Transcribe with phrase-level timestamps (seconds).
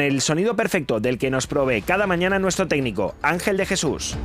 [0.00, 4.16] el sonido perfecto del que nos provee cada mañana nuestro técnico, Ángel de Jesús.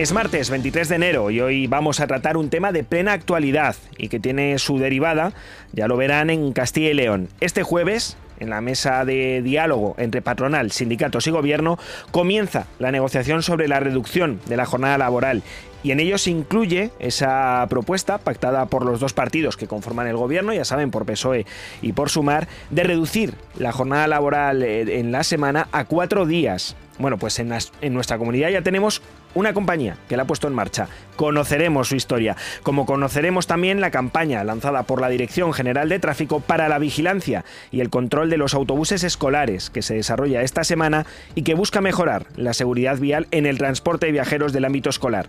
[0.00, 3.76] Es martes 23 de enero y hoy vamos a tratar un tema de plena actualidad
[3.98, 5.34] y que tiene su derivada,
[5.72, 7.28] ya lo verán en Castilla y León.
[7.40, 11.78] Este jueves, en la mesa de diálogo entre patronal, sindicatos y gobierno,
[12.12, 15.42] comienza la negociación sobre la reducción de la jornada laboral
[15.82, 20.16] y en ello se incluye esa propuesta pactada por los dos partidos que conforman el
[20.16, 21.46] gobierno, ya saben, por PSOE
[21.82, 26.76] y por Sumar, de reducir la jornada laboral eh, en la semana a cuatro días.
[26.98, 29.02] Bueno, pues en, en nuestra comunidad ya tenemos
[29.34, 30.88] una compañía que la ha puesto en marcha.
[31.16, 36.40] Conoceremos su historia, como conoceremos también la campaña lanzada por la Dirección General de Tráfico
[36.40, 41.06] para la vigilancia y el control de los autobuses escolares que se desarrolla esta semana
[41.34, 45.28] y que busca mejorar la seguridad vial en el transporte de viajeros del ámbito escolar.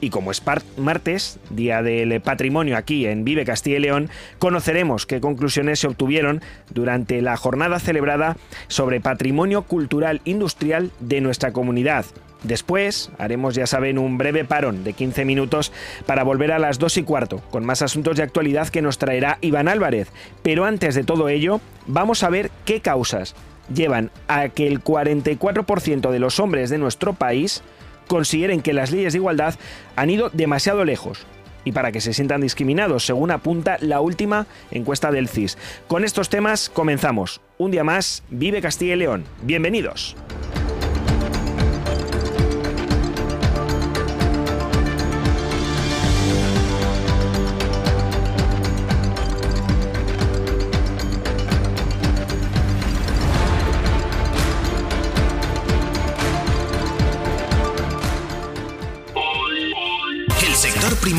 [0.00, 0.42] Y como es
[0.76, 6.42] martes, día del patrimonio aquí en Vive Castilla y León, conoceremos qué conclusiones se obtuvieron
[6.70, 8.36] durante la jornada celebrada
[8.68, 12.06] sobre patrimonio cultural industrial de nuestra comunidad
[12.42, 15.72] Después haremos, ya saben, un breve parón de 15 minutos
[16.06, 19.38] para volver a las 2 y cuarto, con más asuntos de actualidad que nos traerá
[19.40, 20.08] Iván Álvarez.
[20.42, 23.34] Pero antes de todo ello, vamos a ver qué causas
[23.74, 27.62] llevan a que el 44% de los hombres de nuestro país
[28.06, 29.54] consideren que las leyes de igualdad
[29.96, 31.26] han ido demasiado lejos
[31.64, 35.58] y para que se sientan discriminados, según apunta la última encuesta del CIS.
[35.88, 37.40] Con estos temas comenzamos.
[37.58, 39.24] Un día más, Vive Castilla y León.
[39.42, 40.16] Bienvenidos.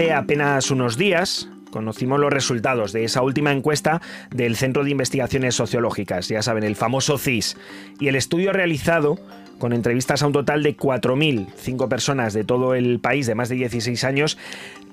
[0.00, 4.00] Hace apenas unos días conocimos los resultados de esa última encuesta
[4.30, 7.58] del Centro de Investigaciones Sociológicas, ya saben, el famoso CIS,
[8.00, 9.18] y el estudio realizado
[9.58, 13.56] con entrevistas a un total de 4.005 personas de todo el país de más de
[13.56, 14.38] 16 años,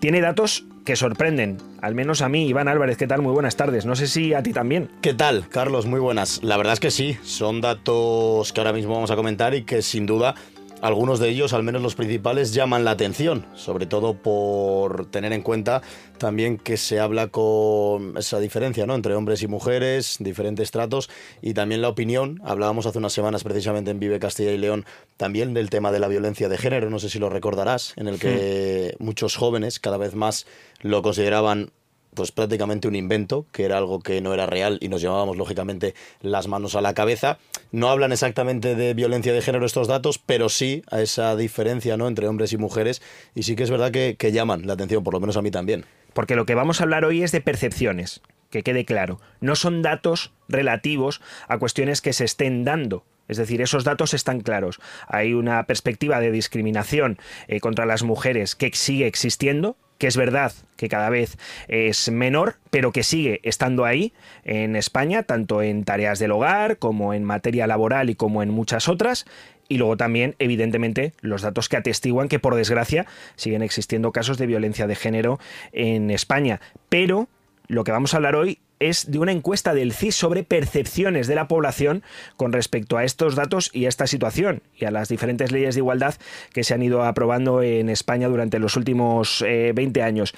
[0.01, 3.21] tiene datos que sorprenden, al menos a mí, Iván Álvarez, ¿qué tal?
[3.21, 4.89] Muy buenas tardes, no sé si a ti también.
[5.01, 5.85] ¿Qué tal, Carlos?
[5.85, 6.43] Muy buenas.
[6.43, 9.81] La verdad es que sí, son datos que ahora mismo vamos a comentar y que
[9.81, 10.35] sin duda
[10.81, 15.41] algunos de ellos, al menos los principales, llaman la atención, sobre todo por tener en
[15.41, 15.81] cuenta
[16.17, 18.95] también que se habla con esa diferencia ¿no?
[18.95, 21.09] entre hombres y mujeres, diferentes tratos
[21.41, 22.41] y también la opinión.
[22.43, 24.85] Hablábamos hace unas semanas precisamente en Vive Castilla y León
[25.17, 28.19] también del tema de la violencia de género, no sé si lo recordarás, en el
[28.19, 30.45] que muchos jóvenes cada vez más
[30.81, 31.71] lo consideraban
[32.17, 35.93] pues prácticamente un invento, que era algo que no era real y nos llevábamos lógicamente
[36.19, 37.37] las manos a la cabeza.
[37.71, 42.07] No hablan exactamente de violencia de género estos datos, pero sí a esa diferencia ¿no?
[42.07, 43.03] entre hombres y mujeres
[43.35, 45.85] y sí que es verdad que, llaman la atención, por lo menos a mí también.
[46.13, 49.21] Porque lo que vamos a hablar hoy es de percepciones, que quede claro.
[49.39, 54.41] No son datos relativos a cuestiones que se estén dando, es decir, esos datos están
[54.41, 54.79] claros.
[55.07, 60.51] Hay una perspectiva de discriminación eh, contra las mujeres que sigue existiendo, que es verdad
[60.75, 64.13] que cada vez es menor, pero que sigue estando ahí
[64.43, 68.87] en España, tanto en tareas del hogar como en materia laboral y como en muchas
[68.87, 69.25] otras.
[69.69, 73.05] Y luego también, evidentemente, los datos que atestiguan que, por desgracia,
[73.35, 75.39] siguen existiendo casos de violencia de género
[75.73, 76.61] en España.
[76.87, 77.27] Pero
[77.67, 81.35] lo que vamos a hablar hoy es de una encuesta del CIS sobre percepciones de
[81.35, 82.03] la población
[82.35, 85.79] con respecto a estos datos y a esta situación y a las diferentes leyes de
[85.79, 86.15] igualdad
[86.53, 90.33] que se han ido aprobando en España durante los últimos 20 eh, años.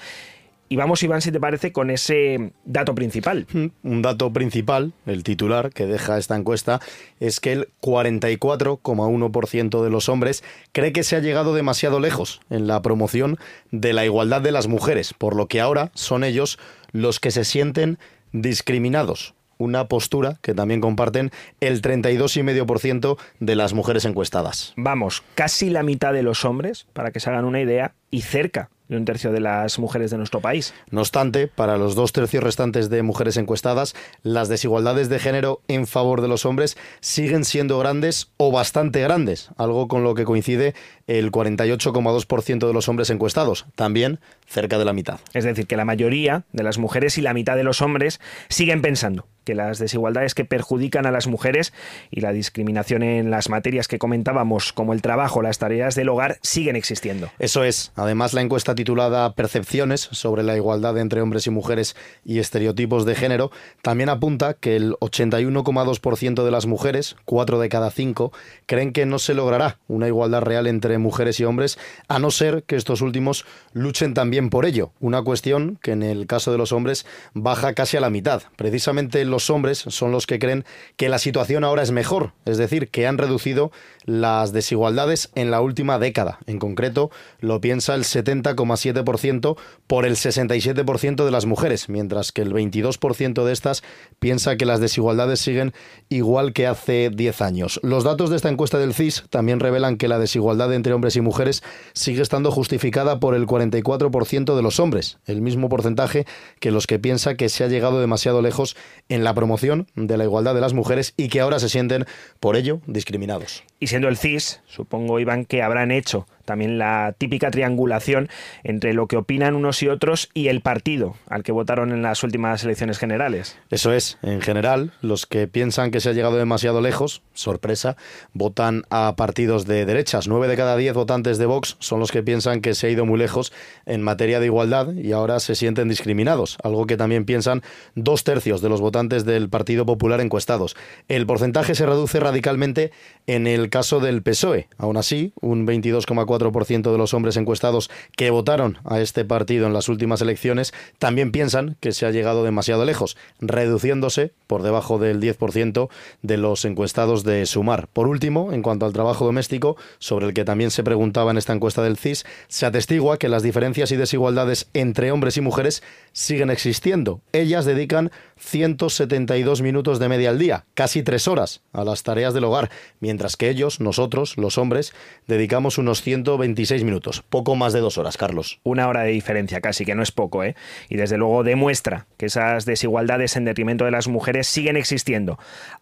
[0.72, 3.44] Y vamos, Iván, si te parece, con ese dato principal.
[3.82, 6.78] Un dato principal, el titular que deja esta encuesta,
[7.18, 12.68] es que el 44,1% de los hombres cree que se ha llegado demasiado lejos en
[12.68, 13.36] la promoción
[13.72, 16.56] de la igualdad de las mujeres, por lo que ahora son ellos
[16.92, 17.98] los que se sienten
[18.32, 21.30] discriminados una postura que también comparten
[21.60, 24.72] el 32,5% de las mujeres encuestadas.
[24.76, 28.70] Vamos, casi la mitad de los hombres, para que se hagan una idea, y cerca
[28.90, 30.74] de un tercio de las mujeres de nuestro país.
[30.90, 35.86] No obstante, para los dos tercios restantes de mujeres encuestadas, las desigualdades de género en
[35.86, 40.74] favor de los hombres siguen siendo grandes o bastante grandes, algo con lo que coincide
[41.06, 45.20] el 48,2% de los hombres encuestados, también cerca de la mitad.
[45.32, 48.82] Es decir, que la mayoría de las mujeres y la mitad de los hombres siguen
[48.82, 51.72] pensando que las desigualdades que perjudican a las mujeres
[52.10, 56.38] y la discriminación en las materias que comentábamos, como el trabajo, las tareas del hogar,
[56.42, 57.30] siguen existiendo.
[57.38, 57.92] Eso es.
[57.96, 63.14] Además, la encuesta titulada Percepciones sobre la igualdad entre hombres y mujeres y estereotipos de
[63.14, 63.50] género
[63.82, 68.32] también apunta que el 81,2% de las mujeres, 4 de cada 5,
[68.66, 71.78] creen que no se logrará una igualdad real entre mujeres y hombres,
[72.08, 74.92] a no ser que estos últimos luchen también por ello.
[75.00, 78.42] Una cuestión que en el caso de los hombres baja casi a la mitad.
[78.56, 80.64] Precisamente los hombres son los que creen
[80.96, 83.72] que la situación ahora es mejor, es decir, que han reducido
[84.04, 86.38] las desigualdades en la última década.
[86.46, 89.56] En concreto, lo piensa el 70,7%
[89.86, 93.82] por el 67% de las mujeres, mientras que el 22% de estas
[94.18, 95.72] piensa que las desigualdades siguen
[96.08, 97.80] igual que hace 10 años.
[97.82, 101.20] Los datos de esta encuesta del CIS también revelan que la desigualdad entre hombres y
[101.20, 101.62] mujeres
[101.92, 106.26] sigue estando justificada por el 44% de los hombres, el mismo porcentaje
[106.58, 108.76] que los que piensa que se ha llegado demasiado lejos
[109.08, 112.06] en la promoción de la igualdad de las mujeres y que ahora se sienten
[112.38, 113.64] por ello discriminados.
[113.78, 118.28] Y siendo el CIS, supongo, Iván, que habrán hecho también la típica triangulación
[118.64, 122.24] entre lo que opinan unos y otros y el partido al que votaron en las
[122.24, 123.56] últimas elecciones generales.
[123.70, 127.96] Eso es, en general, los que piensan que se ha llegado demasiado lejos, sorpresa,
[128.32, 130.26] votan a partidos de derechas.
[130.26, 133.06] Nueve de cada diez votantes de Vox son los que piensan que se ha ido
[133.06, 133.52] muy lejos
[133.86, 137.62] en materia de igualdad y ahora se sienten discriminados, algo que también piensan
[137.94, 140.74] dos tercios de los votantes del Partido Popular encuestados.
[141.06, 142.90] El porcentaje se reduce radicalmente
[143.28, 144.66] en el caso del PSOE.
[144.78, 149.72] Aún así, un 22,4 4% de los hombres encuestados que votaron a este partido en
[149.72, 155.20] las últimas elecciones también piensan que se ha llegado demasiado lejos, reduciéndose por debajo del
[155.20, 155.88] 10%
[156.22, 157.88] de los encuestados de Sumar.
[157.88, 161.52] Por último, en cuanto al trabajo doméstico, sobre el que también se preguntaba en esta
[161.52, 166.50] encuesta del CIS, se atestigua que las diferencias y desigualdades entre hombres y mujeres siguen
[166.50, 167.20] existiendo.
[167.32, 172.44] Ellas dedican 172 minutos de media al día, casi tres horas, a las tareas del
[172.44, 172.70] hogar,
[173.00, 174.92] mientras que ellos, nosotros, los hombres,
[175.26, 178.60] dedicamos unos 126 minutos, poco más de dos horas, Carlos.
[178.62, 180.56] Una hora de diferencia casi, que no es poco, ¿eh?
[180.88, 185.38] Y desde luego demuestra que esas desigualdades en detrimento de las mujeres siguen existiendo,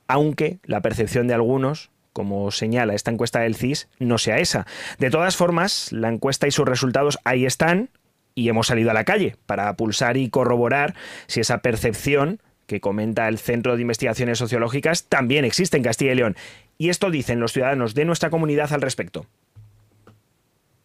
[0.07, 4.67] aunque la percepción de algunos como señala esta encuesta del CIS, no sea esa.
[4.99, 7.91] De todas formas, la encuesta y sus resultados ahí están
[8.39, 10.95] y hemos salido a la calle para pulsar y corroborar
[11.27, 16.17] si esa percepción que comenta el Centro de Investigaciones Sociológicas, también existe en Castilla y
[16.17, 16.37] León.
[16.77, 19.27] Y esto dicen los ciudadanos de nuestra comunidad al respecto.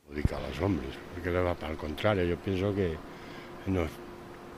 [0.10, 2.96] A los hombres, porque al contrario, yo pienso que
[3.68, 3.90] nos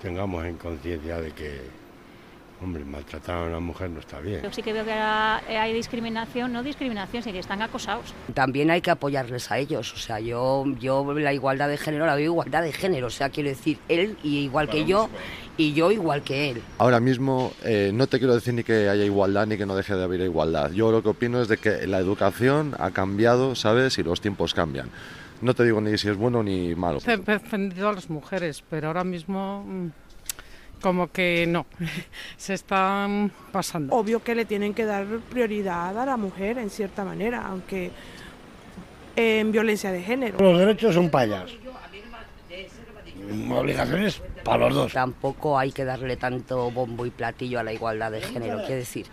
[0.01, 1.61] tengamos en conciencia de que
[2.61, 4.41] Hombre, maltratar a una mujer no está bien.
[4.41, 8.13] Yo sí que veo que hay discriminación, no discriminación, sí que están acosados.
[8.33, 9.93] También hay que apoyarles a ellos.
[9.93, 13.07] O sea, yo, yo la igualdad de género la veo igualdad de género.
[13.07, 15.09] O sea, quiero decir, él y igual que yo
[15.57, 16.61] y yo igual que él.
[16.77, 19.95] Ahora mismo eh, no te quiero decir ni que haya igualdad ni que no deje
[19.95, 20.71] de haber igualdad.
[20.71, 23.97] Yo lo que opino es de que la educación ha cambiado, ¿sabes?
[23.97, 24.89] Y los tiempos cambian.
[25.41, 26.99] No te digo ni si es bueno ni malo.
[27.05, 29.87] He defendido a las mujeres, pero ahora mismo mm,
[30.81, 31.65] como que no,
[32.37, 33.95] se están pasando.
[33.95, 37.91] Obvio que le tienen que dar prioridad a la mujer en cierta manera, aunque
[39.15, 40.37] en violencia de género.
[40.39, 41.51] Los derechos son payas.
[43.49, 44.93] Obligaciones para los dos.
[44.93, 49.07] Tampoco hay que darle tanto bombo y platillo a la igualdad de género, quiero decir.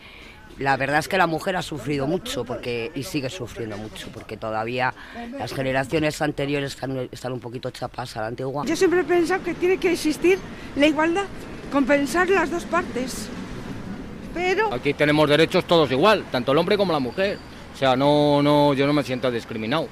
[0.62, 4.36] La verdad es que la mujer ha sufrido mucho porque y sigue sufriendo mucho porque
[4.36, 4.94] todavía
[5.38, 8.64] las generaciones anteriores están, están un poquito chapas a la antigua.
[8.64, 10.38] Yo siempre he pensado que tiene que existir
[10.76, 11.24] la igualdad
[11.72, 13.28] compensar las dos partes.
[14.34, 14.72] Pero...
[14.72, 17.38] Aquí tenemos derechos todos igual, tanto el hombre como la mujer.
[17.74, 19.88] O sea, no, no, yo no me siento discriminado.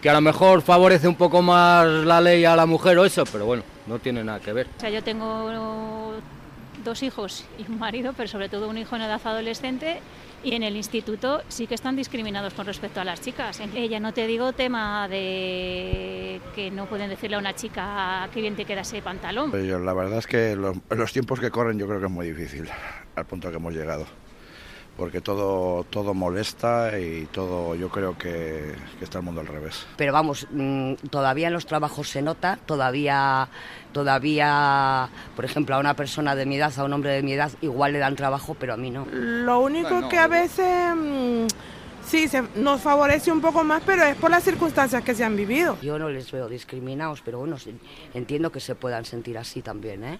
[0.00, 3.24] Que a lo mejor favorece un poco más la ley a la mujer o eso,
[3.30, 4.68] pero bueno, no tiene nada que ver.
[4.76, 5.50] O sea, yo tengo
[6.84, 10.00] dos hijos y un marido, pero sobre todo un hijo en edad adolescente
[10.44, 13.60] y en el instituto sí que están discriminados con respecto a las chicas.
[13.74, 18.56] Ella no te digo tema de que no pueden decirle a una chica que bien
[18.56, 19.50] te queda ese pantalón.
[19.50, 22.26] Pues la verdad es que los, los tiempos que corren yo creo que es muy
[22.26, 22.68] difícil
[23.16, 24.06] al punto que hemos llegado
[24.98, 29.86] porque todo, todo molesta y todo yo creo que, está el mundo al revés.
[29.96, 33.48] Pero vamos, mm, todavía en los trabajos se nota, todavía,
[33.92, 37.52] todavía, por ejemplo, a una persona de mi edad, a un hombre de mi edad,
[37.60, 39.06] igual le dan trabajo, pero a mí no.
[39.12, 40.96] Lo único que a veces...
[40.96, 41.46] Mm,
[42.04, 45.36] sí, se, nos favorece un poco más, pero es por las circunstancias que se han
[45.36, 45.78] vivido.
[45.80, 47.56] Yo no les veo discriminados, pero bueno,
[48.14, 50.18] entiendo que se puedan sentir así también, ¿eh?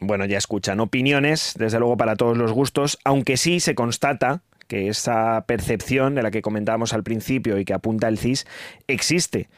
[0.00, 4.88] Bueno, ya escuchan opiniones, desde luego para todos los gustos, aunque sí se constata que
[4.88, 8.46] esa percepción de la que comentábamos al principio y que apunta el CIS
[8.86, 9.48] existe.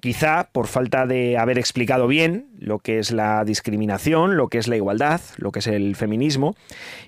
[0.00, 4.68] Quizá por falta de haber explicado bien lo que es la discriminación, lo que es
[4.68, 6.54] la igualdad, lo que es el feminismo,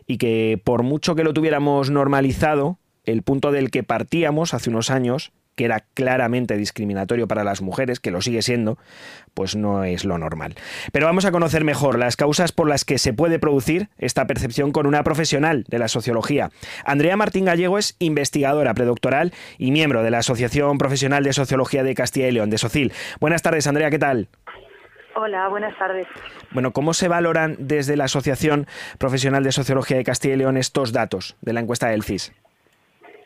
[0.06, 4.90] y que por mucho que lo tuviéramos normalizado, el punto del que partíamos hace unos
[4.90, 8.78] años que era claramente discriminatorio para las mujeres, que lo sigue siendo,
[9.34, 10.54] pues no es lo normal.
[10.90, 14.72] Pero vamos a conocer mejor las causas por las que se puede producir esta percepción
[14.72, 16.48] con una profesional de la sociología.
[16.86, 21.94] Andrea Martín Gallego es investigadora predoctoral y miembro de la Asociación Profesional de Sociología de
[21.94, 22.94] Castilla y León, de SOCIL.
[23.20, 24.28] Buenas tardes, Andrea, ¿qué tal?
[25.14, 26.06] Hola, buenas tardes.
[26.52, 30.94] Bueno, ¿cómo se valoran desde la Asociación Profesional de Sociología de Castilla y León estos
[30.94, 32.32] datos de la encuesta del CIS?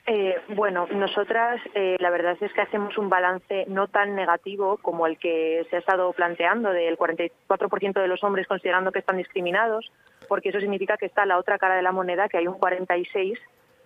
[0.07, 5.07] Eh, bueno, nosotras eh, la verdad es que hacemos un balance no tan negativo como
[5.07, 9.91] el que se ha estado planteando del 44% de los hombres considerando que están discriminados,
[10.29, 13.39] porque eso significa que está la otra cara de la moneda, que hay un 46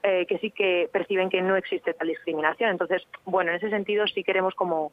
[0.02, 2.70] eh, que sí que perciben que no existe tal discriminación.
[2.70, 4.92] Entonces, bueno, en ese sentido sí queremos como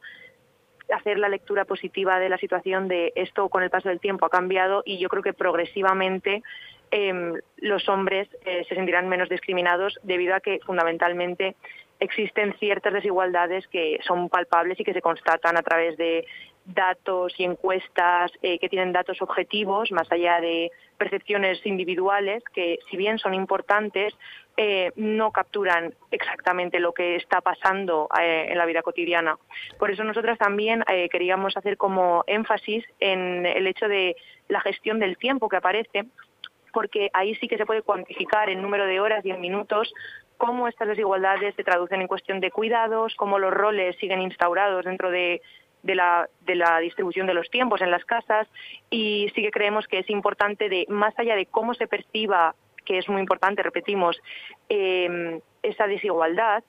[0.92, 4.30] hacer la lectura positiva de la situación de esto con el paso del tiempo ha
[4.30, 6.42] cambiado y yo creo que progresivamente
[6.90, 11.56] Em, los hombres eh, se sentirán menos discriminados debido a que fundamentalmente
[11.98, 16.26] existen ciertas desigualdades que son palpables y que se constatan a través de
[16.64, 22.96] datos y encuestas eh, que tienen datos objetivos más allá de percepciones individuales que si
[22.96, 24.14] bien son importantes
[24.56, 29.36] eh, no capturan exactamente lo que está pasando en la vida cotidiana.
[29.78, 34.16] Por eso nosotras también queríamos hacer como énfasis en el hecho de
[34.48, 36.06] la gestión del tiempo que aparece
[36.76, 39.94] porque ahí sí que se puede cuantificar en número de horas y en minutos
[40.36, 45.10] cómo estas desigualdades se traducen en cuestión de cuidados, cómo los roles siguen instaurados dentro
[45.10, 45.40] de,
[45.84, 46.28] la,
[46.82, 48.46] distribución de los tiempos en las casas
[48.90, 52.54] y sí que creemos que es importante de más allá de cómo se perciba
[52.84, 54.20] que es muy importante repetimos
[54.68, 56.62] em, esa desigualdad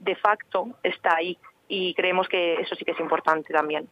[0.00, 1.38] de facto está ahí
[1.68, 3.88] y creemos que eso sí que es importante también.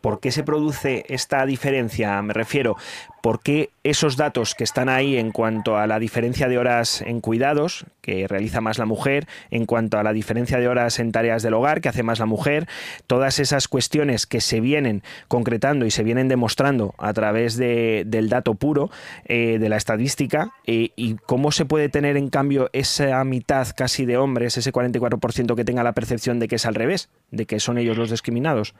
[0.00, 2.22] ¿Por qué se produce esta diferencia?
[2.22, 2.76] Me refiero,
[3.20, 7.20] ¿por qué esos datos que están ahí en cuanto a la diferencia de horas en
[7.20, 11.42] cuidados, que realiza más la mujer, en cuanto a la diferencia de horas en tareas
[11.42, 12.68] del hogar, que hace más la mujer,
[13.08, 18.54] todas esas cuestiones que se vienen concretando y se vienen demostrando a través del dato
[18.54, 18.90] puro,
[19.24, 24.06] eh, de la estadística, eh, y cómo se puede tener en cambio esa mitad casi
[24.06, 27.58] de hombres, ese 44% que tenga la percepción de que es al revés, de que
[27.58, 28.74] son ellos los discriminados?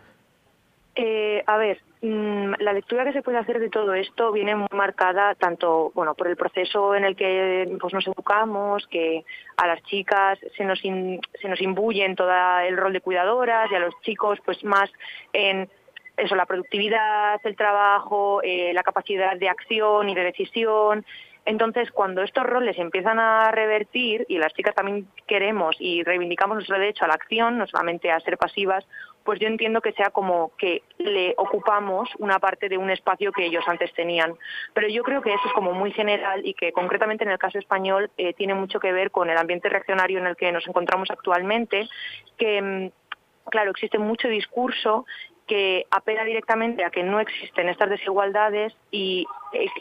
[0.96, 4.68] Eh, a ver, mm, la lectura que se puede hacer de todo esto viene muy
[4.70, 9.24] marcada tanto, bueno, por el proceso en el que pues, nos educamos, que
[9.56, 13.74] a las chicas se nos se nos imbuye en todo el rol de cuidadoras y
[13.74, 14.90] a los chicos, pues más
[15.32, 15.68] en
[16.16, 21.04] eso, la productividad, el trabajo, eh, la capacidad de acción y de decisión,
[21.46, 26.78] entonces, cuando estos roles empiezan a revertir y las chicas también queremos y reivindicamos nuestro
[26.78, 28.86] derecho a la acción, no solamente a ser pasivas,
[29.24, 33.46] pues yo entiendo que sea como que le ocupamos una parte de un espacio que
[33.46, 34.34] ellos antes tenían.
[34.74, 37.58] Pero yo creo que eso es como muy general y que concretamente en el caso
[37.58, 41.10] español eh, tiene mucho que ver con el ambiente reaccionario en el que nos encontramos
[41.10, 41.88] actualmente,
[42.36, 45.06] que mm, claro, existe mucho discurso
[45.46, 49.26] que apela directamente a que no existen estas desigualdades y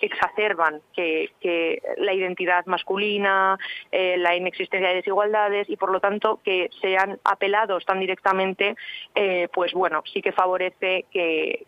[0.01, 1.29] exacerban que,
[1.97, 3.57] la identidad masculina,
[3.91, 8.75] eh, la inexistencia de desigualdades y por lo tanto que sean apelados tan directamente,
[9.15, 11.65] eh, pues bueno, sí que favorece que,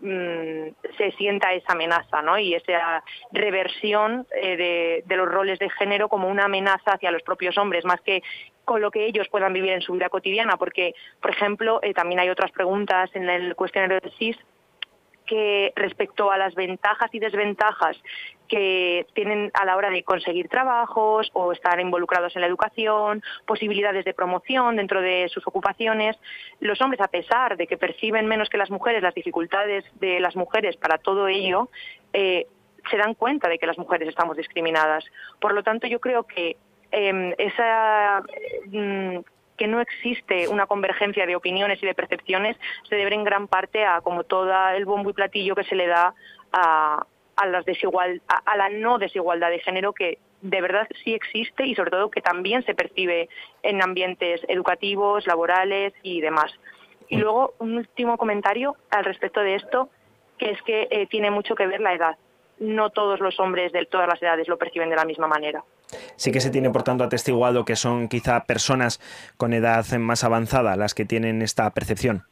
[0.00, 2.38] mm, se sienta esa amenaza ¿no?
[2.38, 7.56] y esa reversión eh, de, los roles de género como una amenaza hacia los propios
[7.58, 8.22] hombres, más que
[8.70, 12.28] con lo que ellos puedan vivir en su vida cotidiana, porque, por ejemplo, también hay
[12.28, 14.36] otras preguntas en el cuestionario del CIS
[15.26, 17.96] que respecto a las ventajas y desventajas
[18.46, 24.04] que tienen a la hora de conseguir trabajos o estar involucrados en la educación, posibilidades
[24.04, 26.16] de promoción dentro de sus ocupaciones,
[26.60, 30.36] los hombres, a pesar de que perciben menos que las mujeres las dificultades de las
[30.36, 31.70] mujeres para todo ello,
[32.12, 32.46] eh,
[32.88, 35.04] se dan cuenta de que las mujeres estamos discriminadas.
[35.40, 36.56] Por lo tanto, yo creo que
[36.90, 38.22] em, esa
[38.66, 39.18] mm,
[39.60, 42.56] que no existe una convergencia de opiniones y de percepciones
[42.88, 45.86] se debe en gran parte a como todo el bombo y platillo que se le
[45.86, 46.14] da
[46.50, 47.04] a,
[47.36, 51.74] a, las desigual, a, la no desigualdad de género que de verdad sí existe y
[51.74, 53.28] sobre todo que también se percibe
[53.62, 56.50] en ambientes educativos, laborales y demás.
[57.10, 59.90] Y luego un último comentario al respecto de esto,
[60.38, 62.16] que es que eh, tiene mucho que ver la edad.
[62.58, 65.62] No todos los hombres de todas las edades lo perciben de la misma manera.
[66.16, 69.00] Sí que se tiene, por tanto, atestiguado que son quizá personas
[69.36, 72.24] con edad más avanzada las que tienen esta percepción.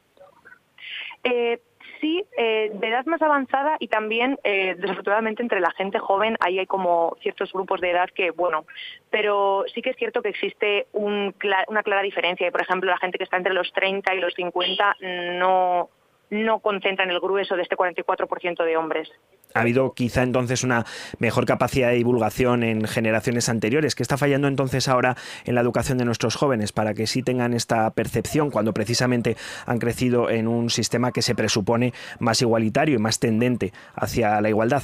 [1.25, 1.61] Eh,
[2.01, 6.59] sí, eh, de edad más avanzada y también, eh, desafortunadamente, entre la gente joven, ahí
[6.59, 8.67] hay como ciertos grupos de edad que, bueno,
[9.11, 12.47] pero sí que es cierto que existe una clara diferencia.
[12.47, 14.97] Y, por ejemplo, la gente que está entre los 30 y los 50
[15.39, 15.91] no,
[16.31, 19.11] no concentra en el grueso de este 44% de hombres
[19.55, 20.85] ha habido quizá entonces una
[21.19, 23.95] mejor capacidad de divulgación en generaciones anteriores.
[23.95, 27.55] ¿Qué está fallando entonces ahora en la educación de nuestros jóvenes para que sí tengan
[27.55, 32.99] esta percepción cuando precisamente han crecido en un sistema que se presupone más igualitario y
[32.99, 34.83] más tendente hacia la igualdad?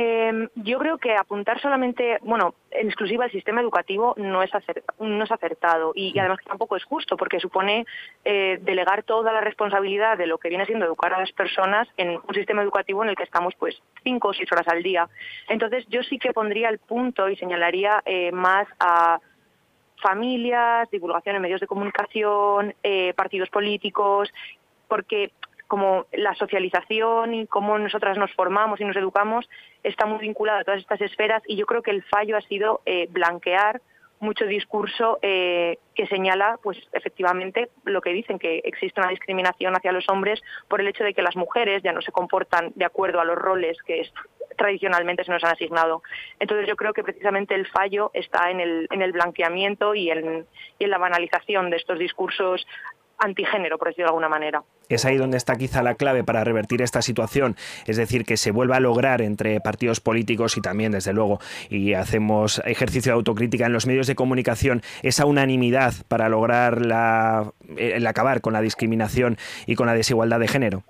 [0.00, 4.50] Eh, yo creo que apuntar solamente, bueno, en exclusiva al sistema educativo no es,
[5.00, 7.84] no es acertado y, además tampoco es justo porque supone
[8.24, 12.10] eh, delegar toda la responsabilidad de lo que viene siendo educar a las personas en
[12.10, 15.08] un sistema educativo en el que estamos pues cinco o seis horas al día.
[15.48, 19.18] Entonces yo sí que pondría el punto y señalaría eh, más a
[20.00, 24.32] familias, divulgación en medios de comunicación, eh, partidos políticos,
[24.86, 25.32] porque
[25.68, 29.48] como la socialización y cómo nosotras nos formamos y nos educamos
[29.84, 32.80] está muy vinculada a todas estas esferas y yo creo que el fallo ha sido
[32.86, 33.80] eh, blanquear
[34.20, 39.92] mucho discurso eh, que señala, pues efectivamente, lo que dicen, que existe una discriminación hacia
[39.92, 43.20] los hombres por el hecho de que las mujeres ya no se comportan de acuerdo
[43.20, 44.08] a los roles que
[44.56, 46.02] tradicionalmente se nos han asignado.
[46.40, 50.46] Entonces yo creo que precisamente el fallo está en el, en el blanqueamiento y en,
[50.78, 52.66] y en la banalización de estos discursos
[53.18, 54.62] antigénero, por decirlo de alguna manera.
[54.88, 58.50] Es ahí donde está quizá la clave para revertir esta situación, es decir, que se
[58.50, 63.66] vuelva a lograr entre partidos políticos y también, desde luego, y hacemos ejercicio de autocrítica
[63.66, 69.36] en los medios de comunicación, esa unanimidad para lograr la, el acabar con la discriminación
[69.66, 70.82] y con la desigualdad de género.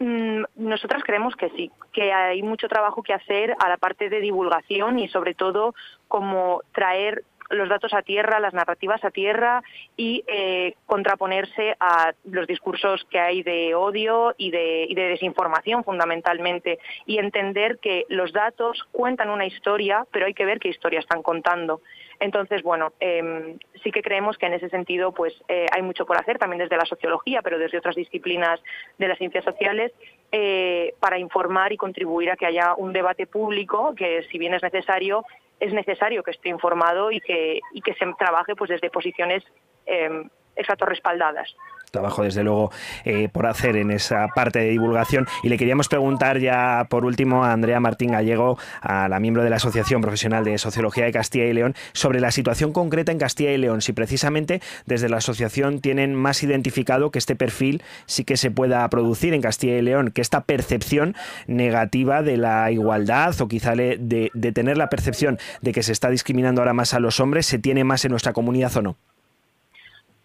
[0.00, 4.20] Mm, nosotras creemos que sí, que hay mucho trabajo que hacer a la parte de
[4.20, 5.74] divulgación y sobre todo
[6.08, 9.62] como traer los datos a tierra, las narrativas a tierra
[9.96, 17.18] y eh, contraponerse a los discursos que hay de odio y de, desinformación fundamentalmente y
[17.18, 21.80] entender que los datos cuentan una historia, pero hay que ver qué historia están contando.
[22.20, 26.18] Entonces, bueno, em, sí que creemos que en ese sentido pues eh, hay mucho por
[26.18, 28.60] hacer, también desde la sociología, pero desde otras disciplinas
[28.98, 29.92] de las ciencias sociales,
[30.30, 34.62] eh, para informar y contribuir a que haya un debate público que, si bien es
[34.62, 35.24] necesario,
[35.60, 39.44] es necesario que esté informado y que, y que se trabaje pues desde posiciones
[39.86, 40.24] eh,
[40.56, 41.54] exacto respaldadas
[41.90, 42.70] trabajo desde luego
[43.04, 47.44] eh, por hacer en esa parte de divulgación y le queríamos preguntar ya por último
[47.44, 51.46] a Andrea Martín Gallego, a la miembro de la Asociación Profesional de Sociología de Castilla
[51.46, 55.80] y León, sobre la situación concreta en Castilla y León, si precisamente desde la asociación
[55.80, 60.10] tienen más identificado que este perfil sí que se pueda producir en Castilla y León,
[60.10, 61.14] que esta percepción
[61.46, 66.10] negativa de la igualdad o quizá de, de tener la percepción de que se está
[66.10, 68.96] discriminando ahora más a los hombres, se tiene más en nuestra comunidad o no.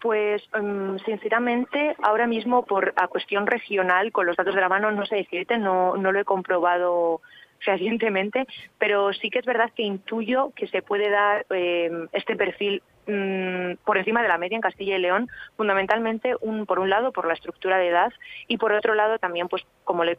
[0.00, 4.90] Pues em, sinceramente, ahora mismo por a cuestión regional, con los datos de la mano,
[4.90, 7.20] no sé decirte, no, no lo he comprobado
[7.60, 8.46] fehacientemente,
[8.78, 13.84] pero sí que es verdad que intuyo que se puede dar em, este perfil mm,
[13.84, 17.26] por encima de la media en Castilla y León, fundamentalmente un, por un lado por
[17.26, 18.12] la estructura de edad
[18.48, 20.16] y por otro lado también, pues como le,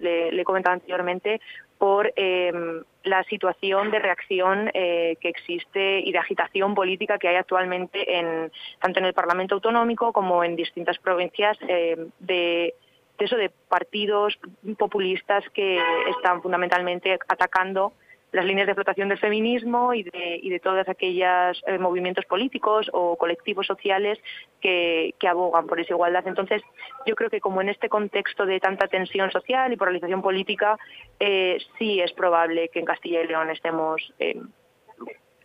[0.00, 1.40] he comentado anteriormente,
[1.78, 7.36] por em, la situación de reacción eh, que existe y de agitación política que hay
[7.36, 13.50] actualmente en, tanto en el Parlamento Autonómico como en distintas provincias de, de eso de
[13.68, 14.38] partidos
[14.78, 17.92] populistas que están fundamentalmente atacando
[18.32, 22.90] las líneas de flotación del feminismo y de, y de todos aquellos eh, movimientos políticos
[22.92, 24.18] o colectivos sociales
[24.60, 26.26] que, abogan por esa igualdad.
[26.26, 26.62] Entonces,
[27.06, 30.76] yo creo que como en este contexto de tanta tensión social y polarización política,
[31.20, 34.40] eh, sí es probable que en Castilla y León estemos eh,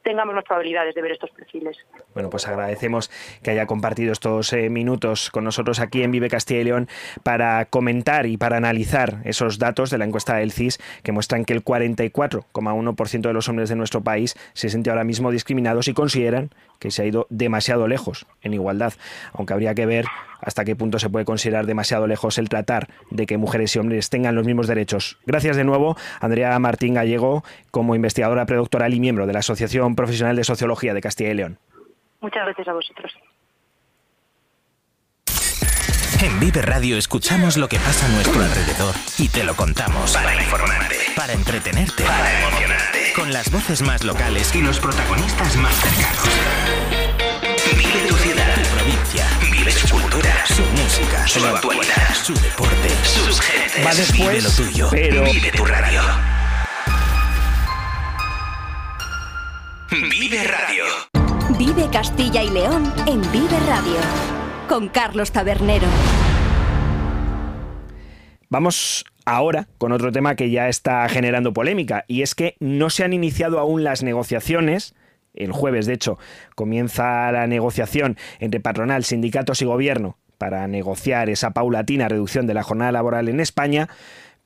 [0.05, 1.77] tengamos más probabilidades de ver estos perfiles.
[2.13, 3.09] Bueno, pues agradecemos
[3.41, 6.87] que haya compartido estos eh, minutos con nosotros aquí en Vive Castilla y León
[7.23, 11.53] para comentar y para analizar esos datos de la encuesta del CIS que muestran que
[11.53, 16.51] el 44,1% de los hombres de nuestro país se siente ahora mismo discriminados y consideran
[16.79, 18.93] que se ha ido demasiado lejos en igualdad,
[19.33, 20.05] aunque habría que ver
[20.41, 24.09] hasta qué punto se puede considerar demasiado lejos el tratar de que mujeres y hombres
[24.09, 25.17] tengan los mismos derechos.
[25.25, 30.36] Gracias de nuevo, Andrea Martín Gallego, como investigadora predoctoral y miembro de la Asociación Profesional
[30.36, 31.60] de Sociología de Castilla y León.
[32.21, 33.12] Muchas gracias a vosotros.
[36.21, 40.13] En Vive Radio escuchamos lo que pasa a nuestro alrededor y te lo contamos.
[40.13, 43.13] Para informarte, para entretenerte, para emocionarte.
[43.15, 46.29] Con las voces más locales y los protagonistas más cercanos.
[47.77, 49.27] Vive tu ciudad, tu provincia.
[49.51, 53.86] Vive su cultura, su música, su, actualidad, su deporte, sus gentes.
[53.86, 54.88] Va después, Vive lo tuyo.
[54.91, 56.01] pero- Vive tu radio.
[60.01, 60.84] Vive Radio.
[61.58, 63.95] Vive Castilla y León en Vive Radio.
[64.67, 65.88] Con Carlos Tabernero.
[68.49, 73.05] Vamos ahora con otro tema que ya está generando polémica y es que no se
[73.05, 74.95] han iniciado aún las negociaciones.
[75.34, 76.19] El jueves, de hecho,
[76.55, 82.63] comienza la negociación entre patronal, sindicatos y gobierno para negociar esa paulatina reducción de la
[82.63, 83.88] jornada laboral en España,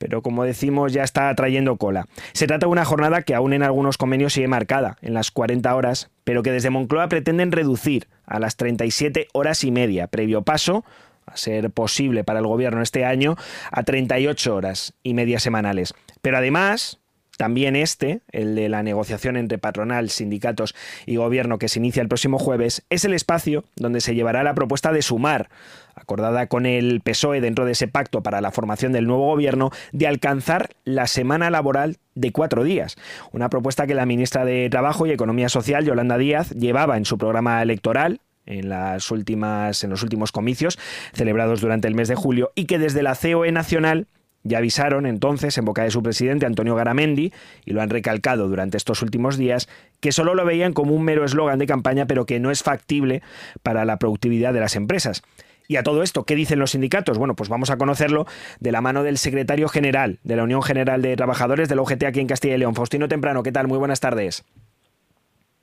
[0.00, 2.06] pero como decimos ya está trayendo cola.
[2.32, 5.72] Se trata de una jornada que aún en algunos convenios sigue marcada en las 40
[5.76, 10.84] horas, pero que desde Moncloa pretenden reducir a las 37 horas y media, previo paso
[11.26, 13.36] a ser posible para el gobierno este año,
[13.70, 15.94] a 38 horas y media semanales.
[16.22, 16.99] Pero además,
[17.40, 20.74] también este, el de la negociación entre patronal, sindicatos
[21.06, 24.52] y gobierno que se inicia el próximo jueves, es el espacio donde se llevará la
[24.52, 25.48] propuesta de sumar,
[25.94, 30.06] acordada con el PSOE dentro de ese pacto para la formación del nuevo gobierno, de
[30.06, 32.98] alcanzar la semana laboral de cuatro días.
[33.32, 37.16] Una propuesta que la ministra de Trabajo y Economía Social, Yolanda Díaz, llevaba en su
[37.16, 40.78] programa electoral en las últimas en los últimos comicios
[41.14, 44.08] celebrados durante el mes de julio y que desde la COE nacional
[44.42, 47.32] ya avisaron entonces, en boca de su presidente Antonio Garamendi,
[47.64, 49.68] y lo han recalcado durante estos últimos días,
[50.00, 53.22] que solo lo veían como un mero eslogan de campaña, pero que no es factible
[53.62, 55.22] para la productividad de las empresas.
[55.68, 57.16] Y a todo esto, ¿qué dicen los sindicatos?
[57.16, 58.26] Bueno, pues vamos a conocerlo
[58.58, 62.18] de la mano del secretario general de la Unión General de Trabajadores del OGT aquí
[62.18, 63.44] en Castilla y León, Faustino Temprano.
[63.44, 63.68] ¿Qué tal?
[63.68, 64.44] Muy buenas tardes.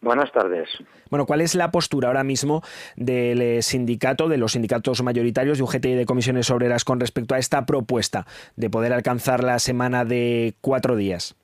[0.01, 0.69] Buenas tardes.
[1.09, 2.61] Bueno, ¿cuál es la postura ahora mismo
[2.95, 7.33] del eh, sindicato, de los sindicatos mayoritarios de UGT y de comisiones obreras con respecto
[7.33, 11.35] a esta propuesta de poder alcanzar la semana de cuatro días?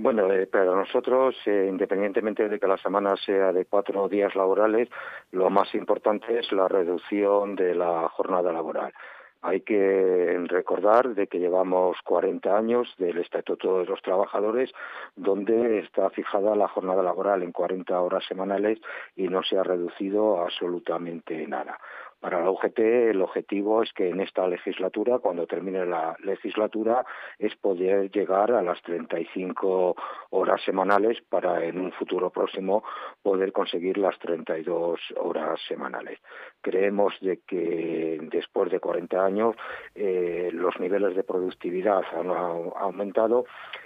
[0.00, 4.88] Bueno, eh, para nosotros, eh, independientemente de que la semana sea de cuatro días laborales,
[5.32, 8.94] lo más importante es la reducción de la jornada laboral.
[9.40, 14.72] Hay que recordar de que llevamos 40 años del Estatuto de los Trabajadores,
[15.14, 18.80] donde está fijada la jornada laboral en 40 horas semanales
[19.14, 21.78] y no se ha reducido absolutamente nada.
[22.20, 27.04] Para la UGT el objetivo es que en esta legislatura, cuando termine la legislatura,
[27.38, 29.94] es poder llegar a las 35
[30.30, 32.82] horas semanales para en un futuro próximo
[33.22, 36.18] poder conseguir las 32 horas semanales.
[36.60, 39.54] Creemos de que después de 40 años
[39.94, 43.44] eh, los niveles de productividad han aumentado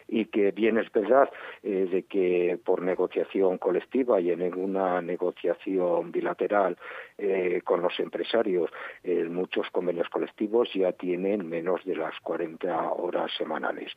[0.08, 1.30] y que bien es verdad
[1.62, 6.76] eh, de que por negociación colectiva y en una negociación bilateral
[7.24, 8.68] eh, con los empresarios
[9.04, 13.92] eh, muchos convenios colectivos ya tienen menos de las 40 horas semanales.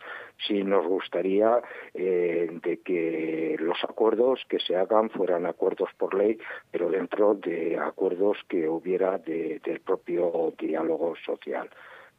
[0.48, 1.60] Sí nos gustaría
[1.96, 6.38] eh, de que los acuerdos que se hagan fueran acuerdos por ley,
[6.72, 11.68] pero dentro de acuerdos que hubiera de- del propio diálogo social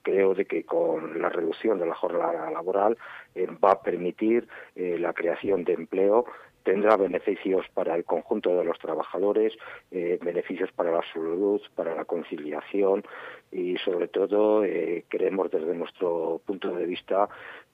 [0.03, 2.97] creo de que con la reducción de la jornada laboral
[3.35, 6.27] eh, va a permitir la creación de empleo
[6.67, 9.53] tendrá beneficios para el conjunto de los trabajadores,
[9.93, 13.05] eh, beneficios para la salud, para la conciliación
[13.53, 17.29] y sobre todo eh, creemos desde nuestro punto de vista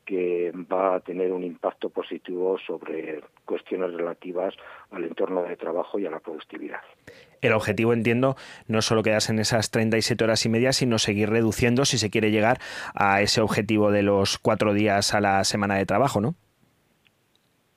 [0.05, 4.53] que va a tener un impacto positivo sobre cuestiones relativas
[4.91, 6.81] al entorno de trabajo y a la productividad.
[7.41, 8.37] El objetivo, entiendo,
[8.69, 12.31] no solo quedarse en esas 37 horas y media, sino seguir reduciendo si se quiere
[12.31, 12.59] llegar
[12.95, 16.35] a ese objetivo de los cuatro días a la semana de trabajo, ¿no?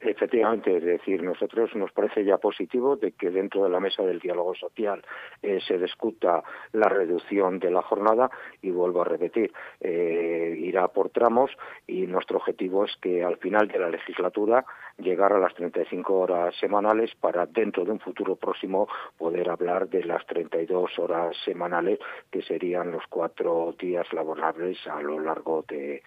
[0.05, 4.19] Efectivamente, es decir, nosotros nos parece ya positivo de que dentro de la mesa del
[4.19, 5.03] diálogo social
[5.41, 8.29] eh, se discuta la reducción de la jornada
[8.61, 11.49] y vuelvo a repetir, eh, irá por tramos
[11.87, 14.63] y nuestro objetivo es que al final de la legislatura
[14.99, 18.87] llegar a las 35 horas semanales para dentro de un futuro próximo
[19.17, 21.97] poder hablar de las 32 horas semanales
[22.29, 26.03] que serían los cuatro días laborables a lo largo de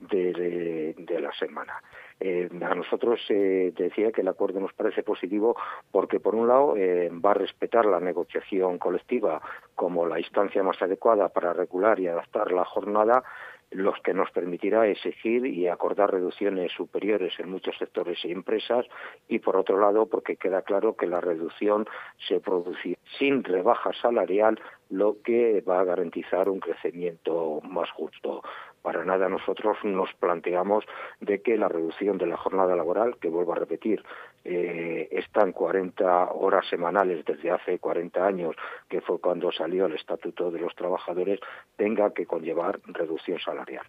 [0.00, 1.82] de, la semana.
[2.20, 5.56] Eh, a nosotros eh, decía que el acuerdo nos parece positivo
[5.90, 9.42] porque, por un lado, eh, va a respetar la negociación colectiva
[9.74, 13.24] como la instancia más adecuada para regular y adaptar la jornada,
[13.70, 18.86] los que nos permitirá exigir y acordar reducciones superiores en muchos sectores y empresas
[19.28, 21.86] y por otro lado porque queda claro que la reducción
[22.28, 28.42] se producirá sin rebaja salarial lo que va a garantizar un crecimiento más justo
[28.84, 30.84] para nada nosotros nos planteamos
[31.18, 34.04] de que la reducción de la jornada laboral, que vuelvo a repetir,
[34.44, 38.54] eh, está en 40 horas semanales desde hace 40 años,
[38.90, 41.40] que fue cuando salió el Estatuto de los Trabajadores,
[41.76, 43.86] tenga que conllevar reducción salarial.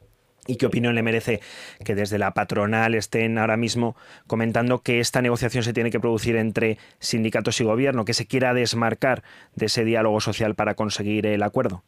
[0.48, 1.42] ¿Y qué opinión le merece
[1.84, 6.38] que desde la patronal estén ahora mismo comentando que esta negociación se tiene que producir
[6.38, 9.24] entre sindicatos y gobierno, que se quiera desmarcar
[9.56, 11.84] de ese diálogo social para conseguir el acuerdo?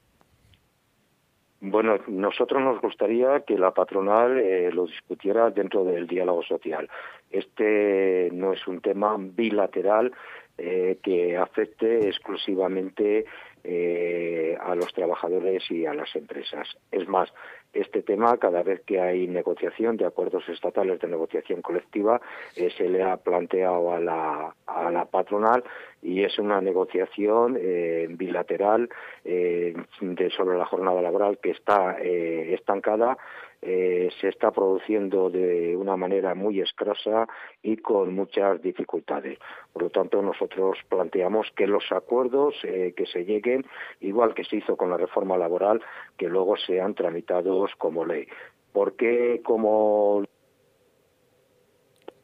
[1.60, 6.88] Bueno, nosotros nos gustaría que la patronal eh, lo discutiera dentro del diálogo social.
[7.32, 10.12] Este no es un tema bilateral
[10.60, 13.26] eh, que afecte exclusivamente
[13.64, 16.68] eh, a los trabajadores y a las empresas.
[16.92, 17.34] Es más,
[17.78, 22.22] este tema, cada vez que hay negociación de acuerdos estatales de negociación colectiva,
[22.56, 24.54] eh, se le ha planteado a la,
[25.12, 25.64] patronal
[26.02, 28.90] y es una negociación eh, bilateral
[29.24, 33.18] eh, de sobre la jornada laboral que está estancada
[33.62, 37.28] eh, se está produciendo de una manera muy escasa
[37.62, 39.40] y con muchas dificultades.
[39.74, 43.66] Por lo tanto, nosotros planteamos que los acuerdos eh, que se lleguen,
[44.00, 45.82] igual que se hizo con la reforma laboral,
[46.18, 48.28] que luego sean tramitados como ley.
[48.74, 50.24] Porque como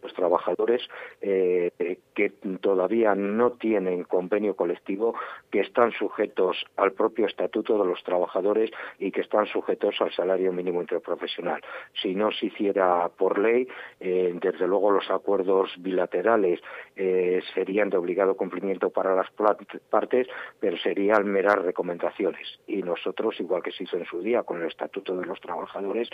[0.04, 0.82] los trabajadores
[1.22, 1.72] eh,
[2.14, 2.30] que
[2.62, 5.16] todavía no tienen convenio colectivo,
[5.50, 10.52] que están sujetos al propio estatuto de los trabajadores y que están sujetos al salario
[10.52, 11.62] mínimo interprofesional.
[12.02, 13.68] Si no se hiciera por ley,
[14.00, 16.60] eh, desde luego los acuerdos bilaterales
[16.96, 20.28] eh, serían de obligado cumplimiento para las partes,
[20.60, 22.60] pero serían meras recomendaciones.
[22.68, 26.10] Y nosotros, igual que se hizo en su día con el estatuto de los trabajadores,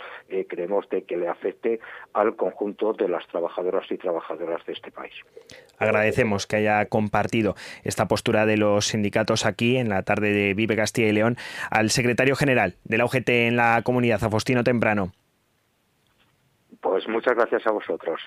[0.48, 1.80] creemos de que le afecte
[2.12, 5.12] al conjunto de las trabajadoras y trabajadoras de este país.
[5.78, 10.76] Agradecemos que haya compartido esta postura de los sindicatos aquí en la tarde de Vive
[10.76, 11.36] Castilla y León
[11.70, 15.12] al secretario general de la UGT en la comunidad, a Faustino Temprano.
[16.80, 18.20] Pues muchas gracias a vosotros.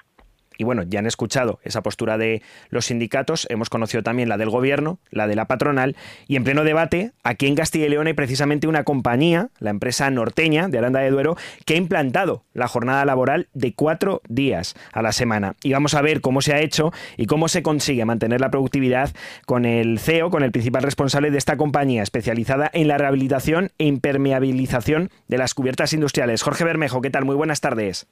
[0.57, 4.49] Y bueno, ya han escuchado esa postura de los sindicatos, hemos conocido también la del
[4.49, 5.95] gobierno, la de la patronal,
[6.27, 10.09] y en pleno debate, aquí en Castilla y León hay precisamente una compañía, la empresa
[10.09, 11.35] norteña de Aranda de Duero,
[11.65, 15.55] que ha implantado la jornada laboral de cuatro días a la semana.
[15.63, 19.11] Y vamos a ver cómo se ha hecho y cómo se consigue mantener la productividad
[19.45, 23.85] con el CEO, con el principal responsable de esta compañía, especializada en la rehabilitación e
[23.85, 26.43] impermeabilización de las cubiertas industriales.
[26.43, 27.25] Jorge Bermejo, ¿qué tal?
[27.25, 28.07] Muy buenas tardes.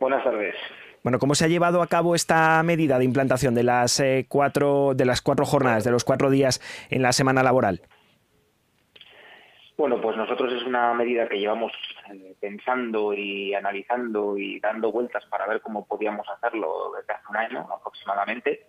[0.00, 0.54] Buenas tardes.
[1.02, 4.94] Bueno, ¿cómo se ha llevado a cabo esta medida de implantación de las eh, cuatro
[4.94, 7.82] de las cuatro jornadas, de los cuatro días en la semana laboral?
[9.76, 11.72] Bueno, pues nosotros es una medida que llevamos
[12.12, 17.36] eh, pensando y analizando y dando vueltas para ver cómo podíamos hacerlo desde hace un
[17.36, 18.66] año aproximadamente,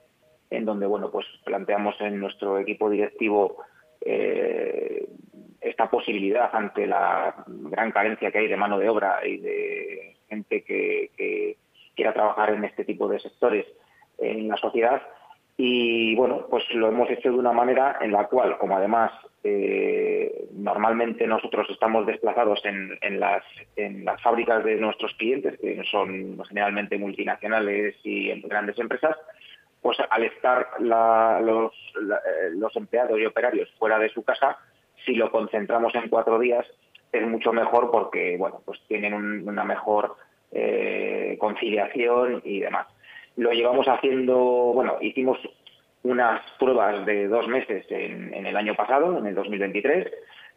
[0.52, 3.58] en donde bueno, pues planteamos en nuestro equipo directivo
[4.02, 5.10] eh,
[5.62, 10.63] esta posibilidad ante la gran carencia que hay de mano de obra y de gente
[10.63, 11.58] que
[12.00, 13.66] quiera trabajar en este tipo de sectores
[14.20, 15.02] en la sociedad.
[15.58, 19.12] Y bueno, pues lo hemos hecho de una manera en la cual, como además
[19.44, 23.44] eh, normalmente nosotros estamos desplazados en, las,
[23.76, 29.18] en las fábricas de nuestros clientes, que son generalmente multinacionales y grandes empresas,
[29.82, 34.58] pues al estar los, eh, los empleados y operarios fuera de su casa,
[35.06, 36.66] si lo concentramos en cuatro días,
[37.12, 40.16] es mucho mejor porque bueno, pues tienen una mejor
[40.52, 42.88] eh, conciliación y demás.
[43.36, 44.38] Lo llevamos haciendo,
[44.74, 45.38] bueno, hicimos
[46.04, 50.08] unas pruebas de dos meses en, el año pasado, en el 2023,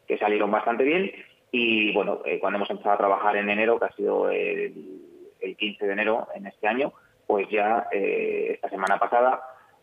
[0.06, 1.12] que salieron bastante bien.
[1.50, 4.74] Y bueno, eh, cuando hemos empezado a trabajar en enero, que ha sido el,
[5.58, 6.92] 15 de enero en este año,
[7.26, 9.42] pues ya eh, esta semana pasada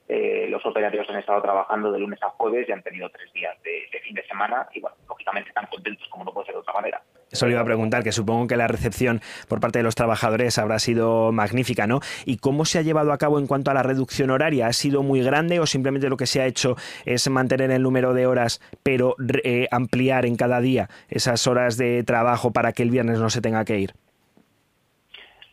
[0.09, 3.87] los operarios han estado trabajando de lunes a jueves y han tenido tres días de,
[3.91, 6.73] de, fin de semana y bueno, lógicamente están contentos como no puede ser de otra
[6.73, 7.01] manera.
[7.31, 10.57] Eso le iba a preguntar, que supongo que la recepción por parte de los trabajadores
[10.57, 11.99] habrá sido magnífica, ¿no?
[12.25, 14.67] ¿Y cómo se ha llevado a cabo en cuanto a la reducción horaria?
[14.67, 18.13] ¿Ha sido muy grande o simplemente lo que se ha hecho es mantener el número
[18.13, 22.89] de horas, pero eh, ampliar en cada día esas horas de trabajo para que el
[22.89, 23.93] viernes no se tenga que ir?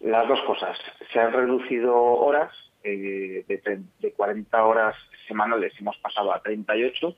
[0.01, 0.79] Las dos cosas.
[1.13, 2.51] Se han reducido horas,
[2.87, 4.95] eh, de, de 40 horas
[5.27, 7.17] semanales hemos pasado a 38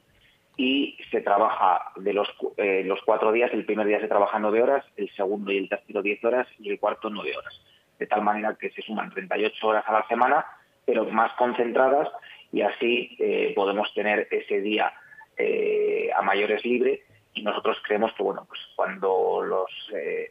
[0.58, 4.60] y se trabaja de los, eh, los cuatro días, el primer día se trabaja nueve
[4.60, 7.54] horas, el segundo y el tercero diez horas y el cuarto nueve horas.
[7.98, 10.44] De tal manera que se suman 38 horas a la semana,
[10.84, 12.08] pero más concentradas
[12.50, 14.92] y así eh, podemos tener ese día
[15.36, 17.02] eh, a mayores libre
[17.34, 19.70] y nosotros creemos que bueno pues cuando los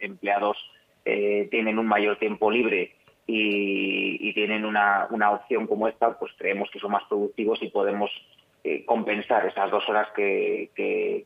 [0.01, 0.57] empleados
[1.05, 2.96] tienen un mayor tiempo libre
[3.27, 8.09] y, tienen una, opción como esta, pues creemos que son más productivos y podemos
[8.63, 10.71] eh, compensar esas dos horas que,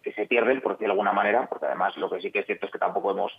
[0.04, 2.72] se pierden, por de alguna manera, porque además lo que sí que es cierto es
[2.72, 3.32] que tampoco hemos,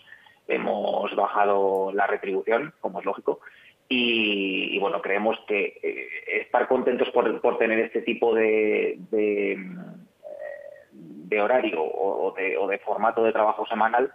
[0.46, 3.40] hemos bajado la retribución, como es lógico,
[3.88, 6.08] y, bueno, creemos que eh,
[6.40, 9.52] estar contentos por, por, tener este tipo de, de,
[11.30, 14.12] eh, horario o de, o de, formato de trabajo semanal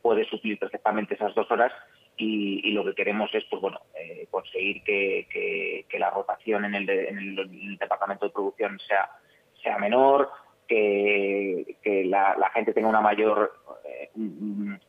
[0.00, 1.72] puede suplir perfectamente esas dos horas
[2.22, 8.26] y, lo que queremos es pues bueno eh, conseguir que, la rotación en el, departamento
[8.26, 9.10] de producción sea
[9.62, 10.30] sea menor
[10.66, 13.52] que, la, gente tenga una mayor
[13.84, 14.10] eh,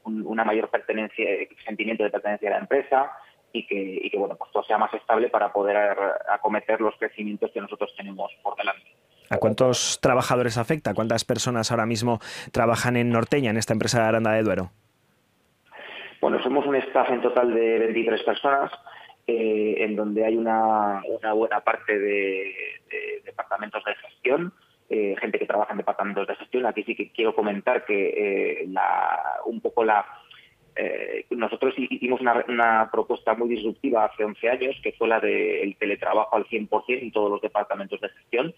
[0.06, 1.26] una mayor pertenencia
[1.66, 3.12] sentimiento de pertenencia a la empresa
[3.52, 5.98] y que, que bueno pues todo sea más estable para poder
[6.30, 8.86] acometer los crecimientos que nosotros tenemos por delante
[9.30, 10.94] ¿A cuántos trabajadores afecta?
[10.94, 12.20] ¿Cuántas personas ahora mismo
[12.52, 14.72] trabajan en Norteña, en esta empresa de Aranda de Duero?
[16.24, 18.72] Bueno, somos un staff en total de 23 personas,
[19.28, 21.02] eh, en donde hay una,
[21.36, 22.56] buena parte de,
[23.26, 24.54] departamentos de gestión,
[24.90, 26.66] eh, gente que trabaja en departamentos de gestión.
[26.66, 28.70] Aquí sí que quiero comentar que eh,
[29.48, 30.06] un poco la...
[31.30, 36.46] nosotros hicimos una, propuesta muy disruptiva hace 11 años, que fue la del teletrabajo al
[36.46, 38.56] 100% en todos los departamentos de gestión.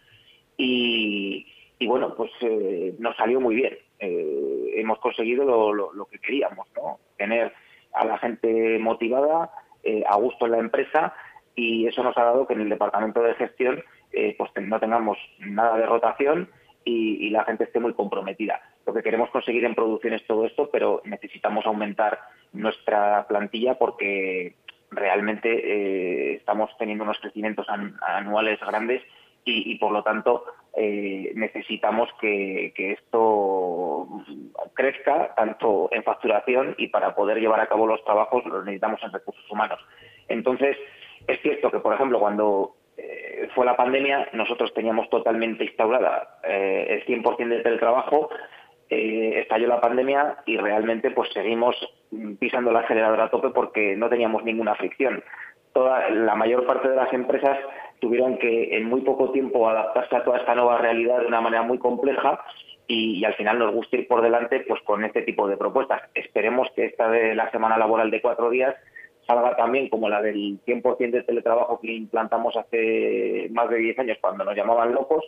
[0.55, 1.47] Y,
[1.87, 2.29] bueno, pues
[2.99, 3.75] nos salió muy bien.
[4.05, 6.99] Hemos conseguido lo, lo que queríamos, ¿no?
[7.17, 7.53] tener
[7.93, 9.51] a la gente motivada,
[9.83, 11.13] eh, a gusto en la empresa
[11.55, 15.17] y eso nos ha dado que en el departamento de gestión eh, pues no tengamos
[15.39, 16.49] nada de rotación
[16.83, 18.61] y, la gente esté muy comprometida.
[18.85, 22.19] Lo que queremos conseguir en producción es todo esto, pero necesitamos aumentar
[22.53, 24.55] nuestra plantilla porque
[24.91, 29.01] realmente eh, estamos teniendo unos crecimientos anuales grandes
[29.43, 30.45] y, por lo tanto
[30.77, 34.07] eh, necesitamos que, esto
[34.73, 39.13] crezca tanto en facturación y para poder llevar a cabo los trabajos los necesitamos en
[39.13, 39.79] recursos humanos.
[40.27, 40.75] Entonces,
[41.27, 46.87] es cierto que, por ejemplo, cuando eh, fue la pandemia, nosotros teníamos totalmente instaurada eh,
[46.89, 48.29] el 100% del teletrabajo,
[48.89, 51.75] estalló la pandemia y realmente pues seguimos
[52.39, 55.23] pisando la aceleradora a tope porque no teníamos ninguna fricción.
[55.73, 57.57] Toda, la mayor parte de las empresas
[57.99, 61.63] tuvieron que en muy poco tiempo adaptarse a toda esta nueva realidad de una manera
[61.63, 62.43] muy compleja
[62.87, 66.03] y, al final nos gusta ir por delante pues con este tipo de propuestas.
[66.13, 68.75] Esperemos que esta de la semana laboral de cuatro días
[69.25, 74.17] salga también como la del 100% de teletrabajo que implantamos hace más de 10 años
[74.21, 75.23] cuando nos llamaban locos,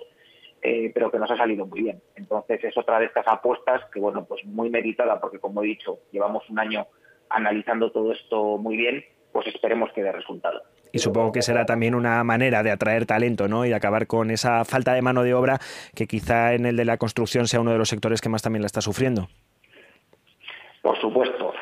[0.62, 1.99] eh, pero que nos ha salido muy bien.
[2.15, 5.99] Entonces es otra de estas apuestas que, bueno, pues muy meditada porque como he dicho,
[6.12, 6.86] llevamos un año
[7.30, 11.95] analizando todo esto muy bien, pues esperemos que dé resultado y supongo que será también
[11.95, 13.65] una manera de atraer talento ¿no?
[13.65, 15.60] y acabar con esa falta de mano de obra
[15.95, 18.62] que quizá en el de la construcción sea uno de los sectores que más también
[18.62, 19.28] la está sufriendo.
[20.82, 21.54] Por supuesto.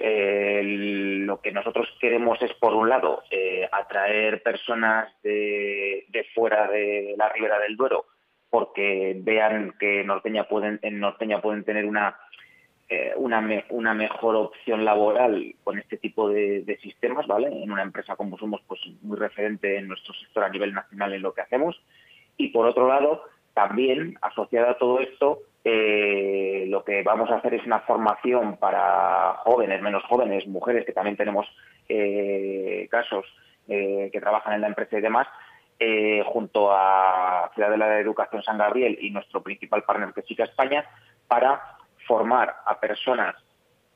[0.00, 7.14] Eh, lo que nosotros queremos es, por un lado, eh, atraer personas de, fuera de
[7.18, 8.06] la ribera del Duero,
[8.48, 12.16] porque vean que Norteña pueden, en Norteña pueden tener una
[12.90, 17.48] eh, una, una mejor opción laboral con este tipo de, sistemas, ¿vale?
[17.48, 21.20] En una empresa como somos, pues muy referente en nuestro sector a nivel nacional en
[21.20, 21.78] lo que hacemos.
[22.38, 27.52] Y por otro lado, también asociada a todo esto, eh, lo que vamos a hacer
[27.52, 31.46] es una formación para jóvenes, menos jóvenes, mujeres, que también tenemos
[31.90, 33.26] eh, casos
[33.66, 35.26] que trabajan en la empresa y demás,
[36.24, 40.86] junto a Ciudad de la Educación San Gabriel y nuestro principal partner que Chica España,
[41.26, 41.77] para
[42.08, 43.36] formar a personas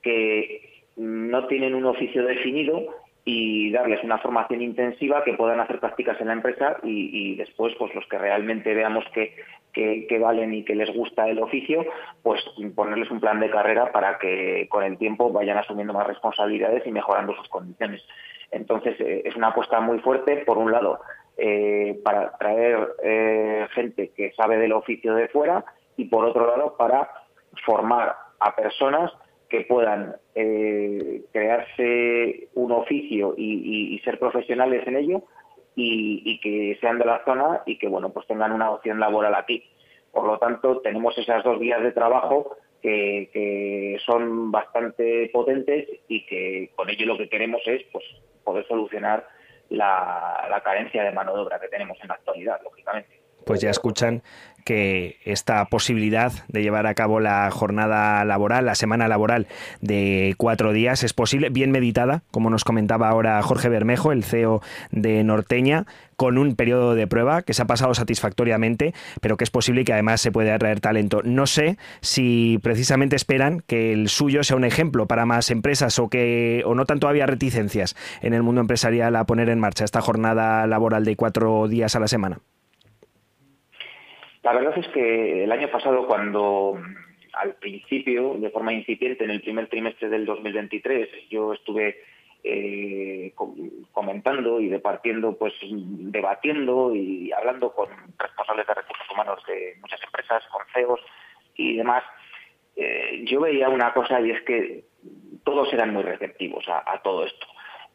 [0.02, 2.86] que no tienen un oficio definido
[3.24, 7.94] y darles una formación intensiva que puedan hacer prácticas en la empresa y, después pues
[7.94, 9.36] los que realmente veamos que,
[9.72, 11.86] que, valen y que les gusta el oficio,
[12.22, 12.42] pues
[12.74, 16.90] ponerles un plan de carrera para que con el tiempo vayan asumiendo más responsabilidades y
[16.90, 18.02] mejorando sus condiciones.
[18.50, 21.00] Entonces eh, es una apuesta muy fuerte, por un lado,
[21.38, 25.64] eh, para traer eh, gente que sabe del oficio de fuera
[25.96, 27.08] y por otro lado para
[27.64, 29.12] formar a personas
[29.48, 35.22] que puedan eh, crearse un oficio y, ser profesionales en ello
[35.76, 39.62] y, que sean de la zona y que bueno pues tengan una opción laboral aquí.
[40.10, 46.70] Por lo tanto, tenemos esas dos vías de trabajo que, son bastante potentes y que
[46.74, 48.04] con ello lo que queremos es pues
[48.42, 49.28] poder solucionar
[49.68, 54.22] la carencia de mano de obra que tenemos en la actualidad, lógicamente pues ya escuchan
[54.64, 59.46] que esta posibilidad de llevar a cabo la jornada laboral, la semana laboral
[59.80, 64.62] de cuatro días es posible, bien meditada, como nos comentaba ahora Jorge Bermejo, el CEO
[64.90, 65.86] de Norteña,
[66.16, 69.84] con un periodo de prueba que se ha pasado satisfactoriamente, pero que es posible y
[69.84, 71.20] que además se puede atraer talento.
[71.24, 76.08] No sé si precisamente esperan que el suyo sea un ejemplo para más empresas o
[76.08, 80.00] que o no tanto había reticencias en el mundo empresarial a poner en marcha esta
[80.00, 82.38] jornada laboral de cuatro días a la semana.
[84.42, 86.78] La verdad es que el año pasado, cuando
[87.32, 91.96] al principio, de forma incipiente, en el primer trimestre del 2023, yo estuve
[92.44, 93.32] eh,
[93.92, 97.88] comentando y departiendo, pues debatiendo y hablando con
[98.18, 101.00] responsables de recursos humanos de muchas empresas, con CEOs
[101.54, 102.02] y demás,
[102.74, 104.84] eh, yo veía una cosa y es que
[105.44, 107.46] todos eran muy receptivos a, todo esto.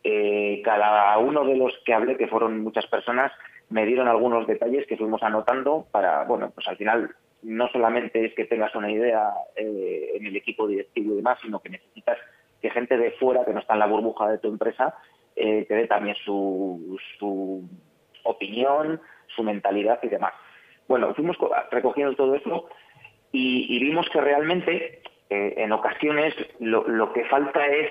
[0.03, 3.31] Eh, cada uno de los que hablé, que fueron muchas personas,
[3.69, 8.33] me dieron algunos detalles que fuimos anotando para, bueno, pues al final no solamente es
[8.33, 12.17] que tengas una idea eh, en el equipo directivo y demás, sino que necesitas
[12.61, 14.95] que gente de fuera, que no está en la burbuja de tu empresa,
[15.35, 17.63] eh, te dé también su, su
[18.23, 20.33] opinión, su mentalidad y demás.
[20.87, 21.37] Bueno, fuimos
[21.69, 22.69] recogiendo todo eso
[23.31, 27.89] y, vimos que realmente eh, en ocasiones lo, lo que falta es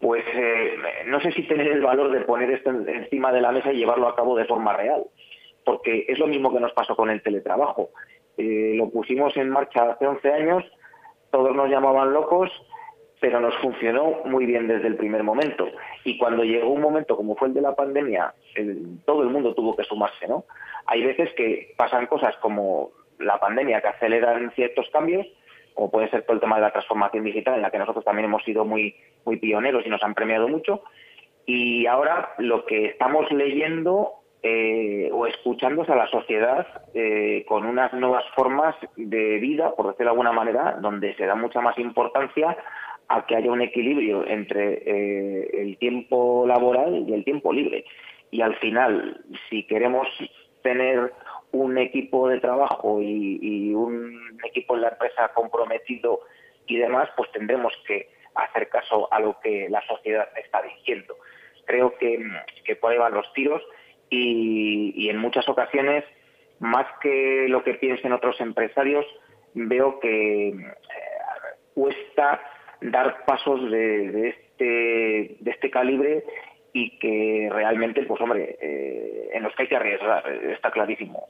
[0.00, 0.76] pues eh,
[1.06, 4.08] no sé si tener el valor de poner esto encima de la mesa y llevarlo
[4.08, 5.04] a cabo de forma real,
[5.64, 7.90] porque es lo mismo que nos pasó con el teletrabajo.
[8.38, 10.64] Eh, lo pusimos en marcha hace 11 años,
[11.30, 12.50] todos nos llamaban locos,
[13.20, 15.68] pero nos funcionó muy bien desde el primer momento.
[16.04, 18.32] Y cuando llegó un momento como fue el de la pandemia,
[19.04, 20.44] todo el mundo tuvo que sumarse, ¿no?
[20.86, 25.26] Hay veces que pasan cosas como la pandemia que aceleran ciertos cambios,
[25.74, 28.26] como puede ser todo el tema de la transformación digital, en la que nosotros también
[28.26, 28.94] hemos sido muy,
[29.24, 30.82] muy pioneros y nos han premiado mucho.
[31.46, 37.66] Y ahora lo que estamos leyendo eh, o escuchando es a la sociedad eh, con
[37.66, 41.78] unas nuevas formas de vida, por decirlo de alguna manera, donde se da mucha más
[41.78, 42.56] importancia
[43.08, 47.84] a que haya un equilibrio entre eh, el tiempo laboral y el tiempo libre.
[48.30, 50.06] Y al final, si queremos
[50.62, 51.12] tener
[51.52, 56.20] un equipo de trabajo y, un equipo en la empresa comprometido
[56.66, 61.16] y demás, pues tendremos que hacer caso a lo que la sociedad está diciendo.
[61.66, 62.24] Creo que,
[62.64, 63.62] que por ahí van los tiros
[64.10, 66.04] y, en muchas ocasiones,
[66.58, 69.06] más que lo que piensen otros empresarios,
[69.54, 70.54] veo que eh,
[71.74, 72.40] cuesta
[72.80, 76.24] dar pasos de, este, de este calibre
[76.72, 81.26] y que realmente, pues hombre, eh, en los que hay que arriesgar, está clarísimo.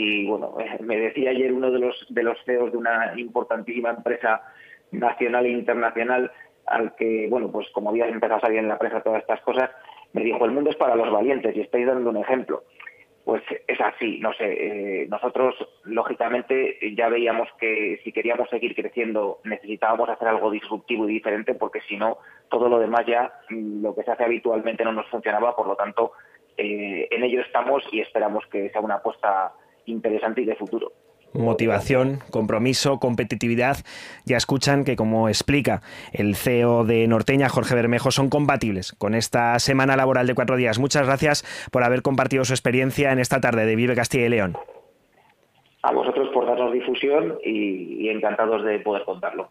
[0.00, 4.40] Y bueno, me decía ayer uno de los, de los CEOs de una importantísima empresa
[4.92, 6.32] nacional e internacional,
[6.66, 9.70] al que, bueno, pues como había empezado a salir en la prensa todas estas cosas,
[10.12, 12.64] me dijo, el mundo es para los valientes y estáis dando un ejemplo.
[13.24, 14.46] Pues es así, no sé,
[15.02, 21.12] eh, nosotros lógicamente ya veíamos que si queríamos seguir creciendo necesitábamos hacer algo disruptivo y
[21.12, 22.16] diferente porque si no,
[22.48, 25.76] todo lo demás ya, mm, lo que se hace habitualmente no nos funcionaba, por lo
[25.76, 26.12] tanto,
[26.56, 29.52] eh, en ello estamos y esperamos que sea una apuesta
[29.90, 30.92] interesante y de futuro
[31.32, 33.76] motivación, compromiso, competitividad,
[34.24, 35.82] ya escuchan que, como explica
[36.12, 40.78] el CEO de Norteña, Jorge Bermejo, son compatibles con esta semana laboral de cuatro días.
[40.78, 44.56] Muchas gracias por haber compartido su experiencia en esta tarde de Vive Castilla y León.
[45.82, 49.50] A vosotros por darnos difusión y, y encantados de poder contarlo.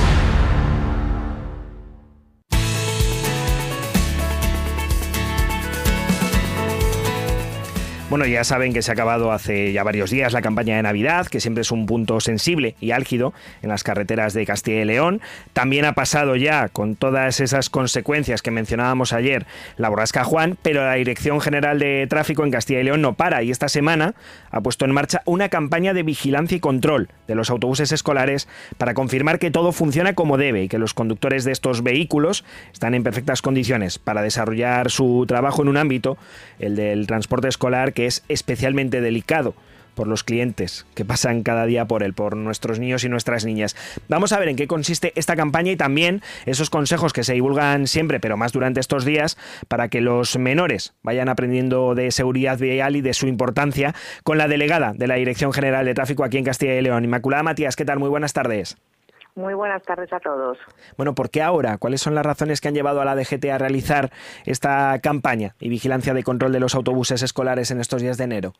[8.11, 11.27] Bueno, ya saben que se ha acabado hace ya varios días la campaña de Navidad,
[11.27, 15.21] que siempre es un punto sensible y álgido en las carreteras de Castilla y León.
[15.53, 19.45] También ha pasado ya con todas esas consecuencias que mencionábamos ayer
[19.77, 23.43] la borrasca Juan, pero la Dirección General de Tráfico en Castilla y León no para
[23.43, 24.13] y esta semana
[24.49, 28.93] ha puesto en marcha una campaña de vigilancia y control de los autobuses escolares para
[28.93, 32.43] confirmar que todo funciona como debe y que los conductores de estos vehículos
[32.73, 36.17] están en perfectas condiciones para desarrollar su trabajo en un ámbito,
[36.59, 39.55] el del transporte escolar, que es especialmente delicado
[39.95, 43.75] por los clientes que pasan cada día por él, por nuestros niños y nuestras niñas.
[44.07, 47.87] Vamos a ver en qué consiste esta campaña y también esos consejos que se divulgan
[47.87, 49.37] siempre, pero más durante estos días,
[49.67, 53.93] para que los menores vayan aprendiendo de seguridad vial y de su importancia
[54.23, 57.03] con la delegada de la Dirección General de Tráfico aquí en Castilla y León.
[57.03, 57.99] Inmaculada Matías, ¿qué tal?
[57.99, 58.77] Muy buenas tardes.
[59.35, 60.57] Muy buenas tardes a todos.
[60.97, 61.77] Bueno, ¿por qué ahora?
[61.77, 64.11] ¿Cuáles son las razones que han llevado a la DGT a realizar
[64.45, 68.53] esta campaña y vigilancia de control de los autobuses escolares en estos días de enero?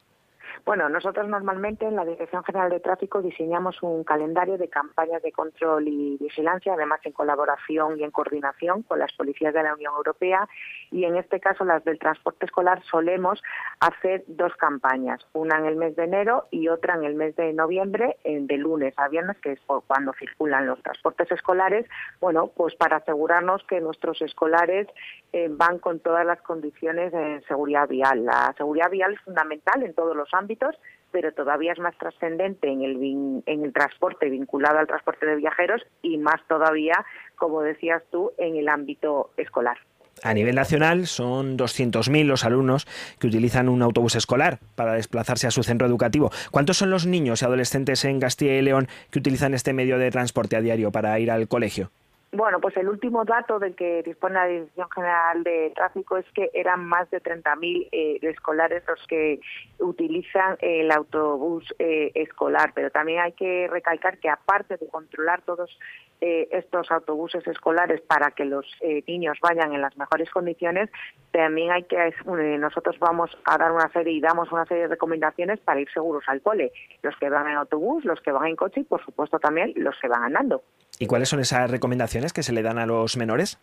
[0.64, 5.32] Bueno, nosotros normalmente en la Dirección General de Tráfico diseñamos un calendario de campañas de
[5.32, 9.94] control y vigilancia, además en colaboración y en coordinación con las policías de la Unión
[9.96, 10.48] Europea.
[10.92, 13.42] Y en este caso las del transporte escolar solemos
[13.80, 17.54] hacer dos campañas, una en el mes de enero y otra en el mes de
[17.54, 21.88] noviembre, de lunes a viernes, que es cuando circulan los transportes escolares,
[22.20, 24.88] bueno, pues para asegurarnos que nuestros escolares
[25.34, 28.26] eh, van con todas las condiciones de seguridad vial.
[28.26, 30.76] La seguridad vial es fundamental en todos los ámbitos
[31.12, 35.82] pero todavía es más trascendente en el, en el transporte vinculado al transporte de viajeros
[36.02, 37.06] y más todavía,
[37.36, 39.78] como decías tú, en el ámbito escolar.
[40.24, 42.86] A nivel nacional son 200.000 los alumnos
[43.18, 46.32] que utilizan un autobús escolar para desplazarse a su centro educativo.
[46.52, 50.12] ¿Cuántos son los niños y adolescentes en Castilla y León que utilizan este medio de
[50.12, 51.92] transporte a diario para ir al colegio?
[52.34, 56.50] Bueno, pues el último dato del que dispone la Dirección General de Tráfico es que
[56.54, 59.42] eran más de 30.000 eh, escolares los que
[59.80, 65.78] utilizan el autobús eh, escolar, pero también hay que recalcar que aparte de controlar todos
[66.22, 68.66] eh, estos autobuses escolares para que los
[69.08, 70.90] niños vayan en las mejores condiciones,
[71.32, 72.14] también hay que
[72.60, 76.24] nosotros vamos a dar una serie y damos una serie de recomendaciones para ir seguros
[76.28, 76.72] al cole,
[77.02, 79.96] los que van en autobús, los que van en coche y por supuesto también los
[80.00, 80.64] que van andando.
[81.00, 83.60] ¿Y cuáles son esas recomendaciones que se le dan a los menores?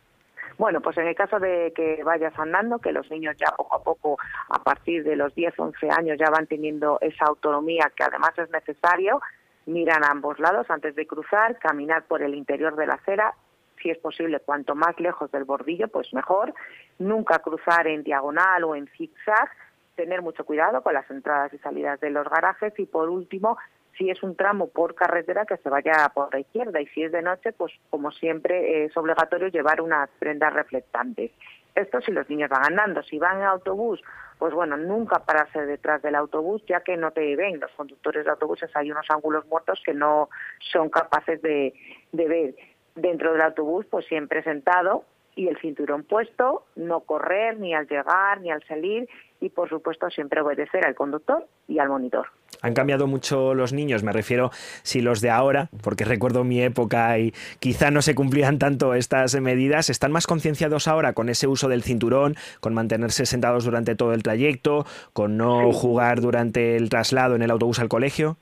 [0.58, 3.82] Bueno, pues en el caso de que vayas andando, que los niños ya poco a
[3.82, 8.32] poco, a partir de los 10, 11 años, ya van teniendo esa autonomía que además
[8.36, 9.20] es necesario,
[9.66, 13.34] miran a ambos lados antes de cruzar, caminar por el interior de la acera,
[13.80, 16.52] si es posible, cuanto más lejos del bordillo, pues mejor.
[16.98, 19.50] Nunca cruzar en diagonal o en zigzag,
[19.94, 23.56] tener mucho cuidado con las entradas y salidas de los garajes y, por último,
[23.98, 27.12] si es un tramo por carretera que se vaya por la izquierda y si es
[27.12, 31.32] de noche, pues como siempre es obligatorio llevar unas prendas reflectantes.
[31.74, 34.00] Esto si los niños van andando, si van en autobús,
[34.38, 37.60] pues bueno, nunca pararse detrás del autobús ya que no te ven.
[37.60, 40.28] Los conductores de autobuses hay unos ángulos muertos que no
[40.72, 41.74] son capaces de,
[42.12, 42.54] de ver.
[42.94, 45.04] Dentro del autobús, pues siempre sentado
[45.36, 49.08] y el cinturón puesto, no correr ni al llegar ni al salir
[49.40, 52.26] y por supuesto siempre obedecer al conductor y al monitor.
[52.62, 54.50] Han cambiado mucho los niños, me refiero
[54.82, 59.40] si los de ahora, porque recuerdo mi época y quizá no se cumplían tanto estas
[59.40, 64.12] medidas, están más concienciados ahora con ese uso del cinturón, con mantenerse sentados durante todo
[64.12, 68.36] el trayecto, con no jugar durante el traslado en el autobús al colegio.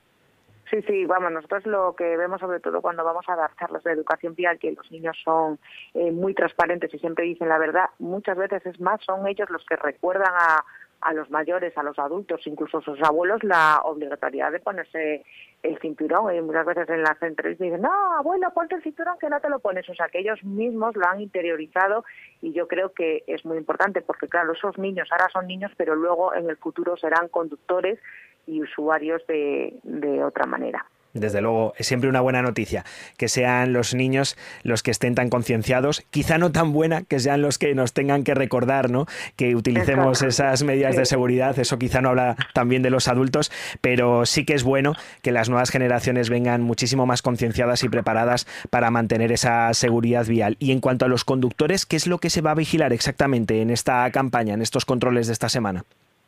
[0.69, 3.93] Sí, sí, vamos, nosotros lo que vemos sobre todo cuando vamos a dar charlas de
[3.93, 5.59] educación vial, que los niños son
[5.93, 9.65] eh, muy transparentes y siempre dicen la verdad, muchas veces es más, son ellos los
[9.65, 10.65] que recuerdan a,
[11.01, 15.23] a los mayores, a los adultos, incluso a sus abuelos, la obligatoriedad de ponerse
[15.63, 16.35] el cinturón.
[16.35, 19.49] Y muchas veces en las entrevistas dicen, no, abuelo, ponte el cinturón que no te
[19.49, 19.87] lo pones.
[19.89, 22.03] O sea, que ellos mismos lo han interiorizado
[22.41, 25.95] y yo creo que es muy importante porque, claro, esos niños ahora son niños, pero
[25.95, 27.99] luego en el futuro serán conductores
[28.45, 30.85] y usuarios de, de otra manera.
[31.19, 32.85] Desde luego, es siempre una buena noticia
[33.17, 37.41] que sean los niños los que estén tan concienciados, quizá no tan buena que sean
[37.41, 39.05] los que nos tengan que recordar, ¿no?
[39.35, 43.51] Que utilicemos esas medidas de seguridad, eso quizá no habla también de los adultos,
[43.81, 48.47] pero sí que es bueno que las nuevas generaciones vengan muchísimo más concienciadas y preparadas
[48.69, 50.57] para mantener esa seguridad vial.
[50.59, 53.61] Y en cuanto a los conductores, ¿qué es lo que se va a vigilar exactamente
[53.61, 55.85] en esta campaña, en estos controles de esta semana?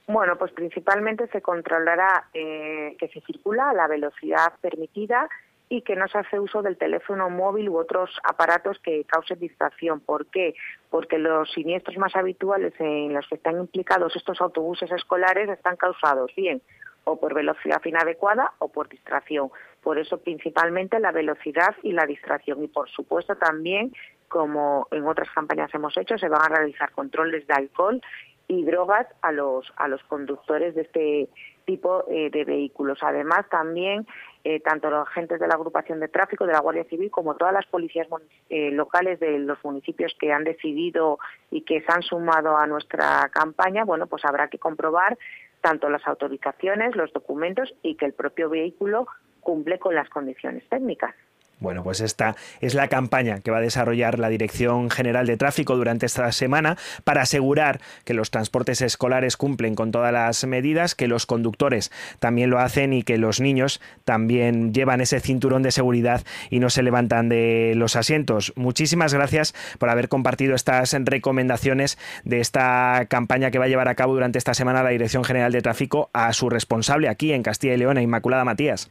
[0.09, 5.29] Bueno, pues principalmente se controlará eh, que se circula a la velocidad permitida
[5.69, 9.99] y que no se hace uso del teléfono móvil u otros aparatos que causen distracción.
[9.99, 10.55] ¿Por qué?
[10.89, 16.33] Porque los siniestros más habituales en los que están implicados estos autobuses escolares están causados
[16.35, 16.59] bien
[17.03, 19.51] o por velocidad inadecuada o por distracción.
[19.83, 22.63] Por eso principalmente la velocidad y la distracción.
[22.63, 23.93] Y por supuesto también,
[24.27, 28.01] como en otras campañas hemos hecho, se van a realizar controles de alcohol
[28.49, 31.29] y drogas a los a los conductores de este
[31.65, 32.97] tipo eh, de vehículos.
[33.01, 34.07] Además, también
[34.43, 37.53] eh, tanto los agentes de la agrupación de tráfico de la Guardia Civil como todas
[37.53, 38.07] las policías
[38.49, 41.19] eh, locales de los municipios que han decidido
[41.51, 45.15] y que se han sumado a nuestra campaña, bueno, pues habrá que comprobar
[45.61, 49.07] tanto las autorizaciones, los documentos y que el propio vehículo
[49.41, 51.13] cumple con las condiciones técnicas.
[51.59, 55.75] Bueno, pues esta es la campaña que va a desarrollar la Dirección General de Tráfico
[55.75, 61.09] durante esta semana para asegurar que los transportes escolares cumplen con todas las medidas, que
[61.09, 66.21] los conductores también lo hacen y que los niños también llevan ese cinturón de seguridad
[66.49, 68.53] y no se levantan de los asientos.
[68.55, 73.95] Muchísimas gracias por haber compartido estas recomendaciones de esta campaña que va a llevar a
[73.95, 77.73] cabo durante esta semana la Dirección General de Tráfico a su responsable aquí en Castilla
[77.73, 78.89] y León, Inmaculada Matías.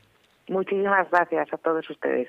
[0.48, 2.28] Muchísimas gracias a todos ustedes.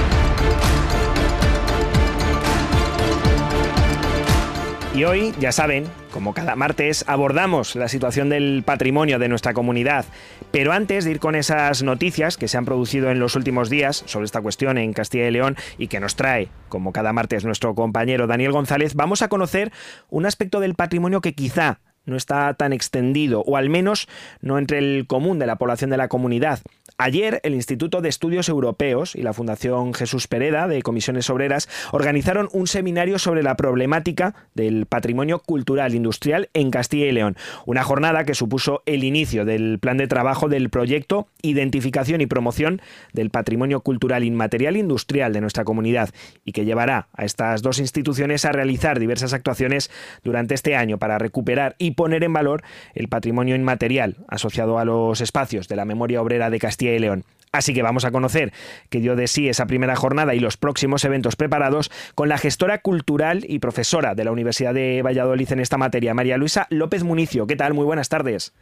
[4.93, 10.05] Y hoy, ya saben, como cada martes, abordamos la situación del patrimonio de nuestra comunidad.
[10.51, 14.03] Pero antes de ir con esas noticias que se han producido en los últimos días
[14.05, 17.73] sobre esta cuestión en Castilla y León y que nos trae, como cada martes, nuestro
[17.73, 19.71] compañero Daniel González, vamos a conocer
[20.09, 24.07] un aspecto del patrimonio que quizá no está tan extendido, o al menos
[24.41, 26.59] no entre el común de la población de la comunidad.
[27.03, 32.47] Ayer, el Instituto de Estudios Europeos y la Fundación Jesús Pereda de Comisiones Obreras organizaron
[32.53, 37.37] un seminario sobre la problemática del patrimonio cultural industrial en Castilla y León.
[37.65, 42.83] Una jornada que supuso el inicio del plan de trabajo del proyecto Identificación y Promoción
[43.13, 46.11] del Patrimonio Cultural Inmaterial Industrial de nuestra comunidad
[46.45, 49.89] y que llevará a estas dos instituciones a realizar diversas actuaciones
[50.23, 52.61] durante este año para recuperar y poner en valor
[52.93, 57.23] el patrimonio inmaterial asociado a los espacios de la memoria obrera de Castilla y León.
[57.51, 58.53] Así que vamos a conocer
[58.89, 62.77] qué dio de sí esa primera jornada y los próximos eventos preparados con la gestora
[62.77, 67.47] cultural y profesora de la Universidad de Valladolid en esta materia, María Luisa López Municio.
[67.47, 67.73] ¿Qué tal?
[67.73, 68.53] Muy buenas tardes.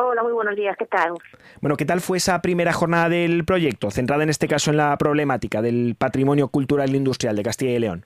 [0.00, 1.12] Hola, muy buenos días, ¿qué tal?
[1.60, 4.96] Bueno, ¿qué tal fue esa primera jornada del proyecto, centrada en este caso en la
[4.96, 8.04] problemática del patrimonio cultural e industrial de Castilla y León?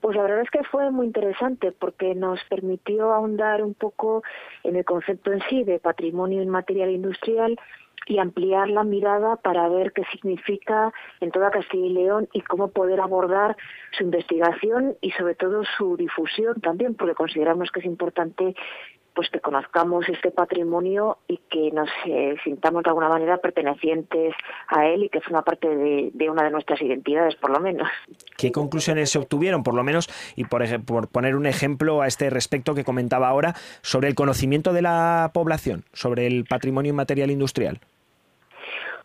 [0.00, 4.22] Pues la verdad es que fue muy interesante porque nos permitió ahondar un poco
[4.62, 7.58] en el concepto en sí de patrimonio inmaterial industrial
[8.06, 12.68] y ampliar la mirada para ver qué significa en toda Castilla y León y cómo
[12.68, 13.56] poder abordar
[13.96, 18.54] su investigación y sobre todo su difusión también, porque consideramos que es importante
[19.14, 24.34] pues que conozcamos este patrimonio y que nos eh, sintamos de alguna manera pertenecientes
[24.68, 27.88] a él y que forma parte de, una de nuestras identidades, por lo menos.
[28.36, 32.28] ¿Qué conclusiones se obtuvieron, por lo menos, y por, por poner un ejemplo a este
[32.28, 37.80] respecto que comentaba ahora, sobre el conocimiento de la población, sobre el patrimonio inmaterial industrial?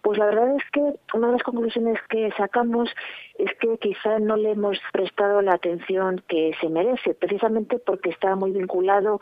[0.01, 2.89] Pues la verdad es que una de las conclusiones que sacamos
[3.37, 8.35] es que quizá no le hemos prestado la atención que se merece, precisamente porque está
[8.35, 9.19] muy vinculado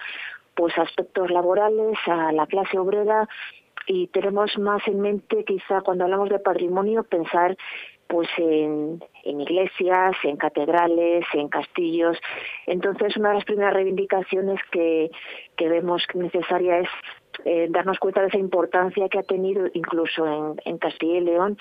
[0.56, 3.28] pues a aspectos laborales, a la clase obrera
[3.86, 7.58] y tenemos más en mente quizá cuando hablamos de patrimonio pensar
[8.08, 12.18] pues en, en, iglesias, en catedrales, en castillos.
[12.66, 15.12] Entonces, una de las primeras reivindicaciones que,
[15.56, 16.90] que vemos necesaria es
[17.46, 21.58] eh, darnos cuenta de esa importancia que ha tenido incluso en, en Castilla y León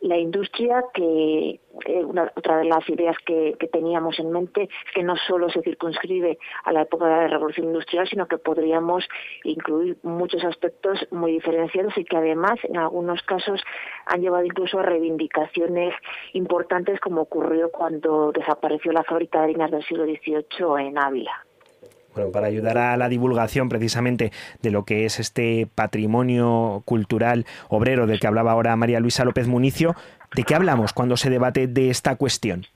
[0.00, 2.04] la industria que eh,
[2.36, 6.38] otra de las ideas que, que, teníamos en mente es que no solo se circunscribe
[6.64, 9.08] a la época de la revolución industrial sino que podríamos
[9.44, 13.62] incluir muchos aspectos muy diferenciados y que además en algunos casos
[14.06, 15.94] han llevado incluso a reivindicaciones
[16.32, 21.46] importantes como ocurrió cuando desapareció la fábrica de harinas del siglo XVIII en Ávila.
[22.12, 28.08] Bueno, para ayudar a la divulgación precisamente de lo que es este patrimonio cultural obrero
[28.08, 29.94] del que hablaba ahora María Luisa López Municio,
[30.34, 32.66] ¿de qué hablamos cuando se debate de esta cuestión?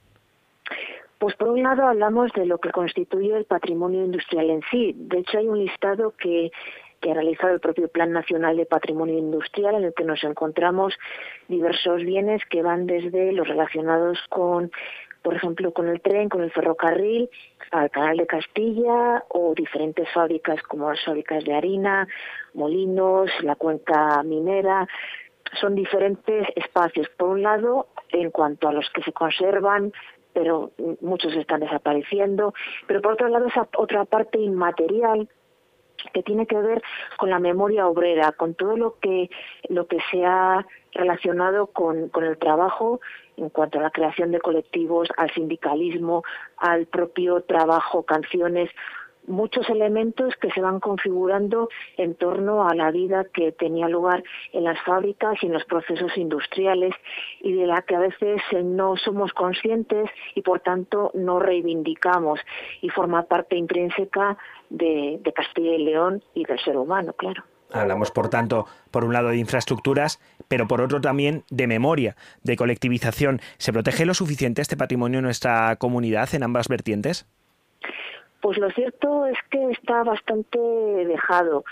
[1.19, 4.95] Pues por un lado hablamos de lo que constituye el patrimonio industrial en sí.
[4.95, 6.53] De hecho hay un listado que
[7.01, 10.95] que ha realizado el propio Plan Nacional de Patrimonio Industrial, en el que nos encontramos
[11.49, 14.71] diversos bienes que van desde los relacionados con
[15.23, 17.29] por ejemplo, con el tren, con el ferrocarril,
[17.73, 22.09] al Canal de Castilla o diferentes fábricas como las fábricas de harina,
[22.55, 24.89] molinos, la cuenca minera.
[25.61, 27.09] Son diferentes espacios.
[27.17, 29.93] Por un lado, en cuanto a los que se conservan,
[30.33, 30.71] pero
[31.01, 32.55] muchos están desapareciendo.
[32.87, 35.29] Pero por otro lado, esa otra parte inmaterial
[36.13, 36.83] que tiene que ver
[37.17, 39.31] con la memoria obrera, con todo lo que
[39.69, 43.01] lo que se ha relacionado con, con el trabajo
[43.37, 46.25] en cuanto a la creación de colectivos, al sindicalismo,
[46.57, 48.71] al propio trabajo, canciones,
[49.31, 54.23] muchos elementos que se van configurando en torno a la vida que tenía lugar
[54.53, 56.95] en las fábricas y en los procesos industriales
[57.41, 62.41] y de la que a veces eh, no somos conscientes y por tanto no reivindicamos
[62.83, 64.37] y forma parte intrínseca
[64.69, 67.45] de, de Castilla y León y del ser humano, claro.
[67.73, 70.19] Hablamos, por tanto, por un lado de infraestructuras,
[70.49, 73.41] pero por otro también de memoria, de colectivización.
[73.59, 77.27] ¿Se protege lo suficiente este patrimonio en nuestra comunidad en ambas vertientes?
[78.41, 81.65] Pues lo cierto es que está bastante dejado.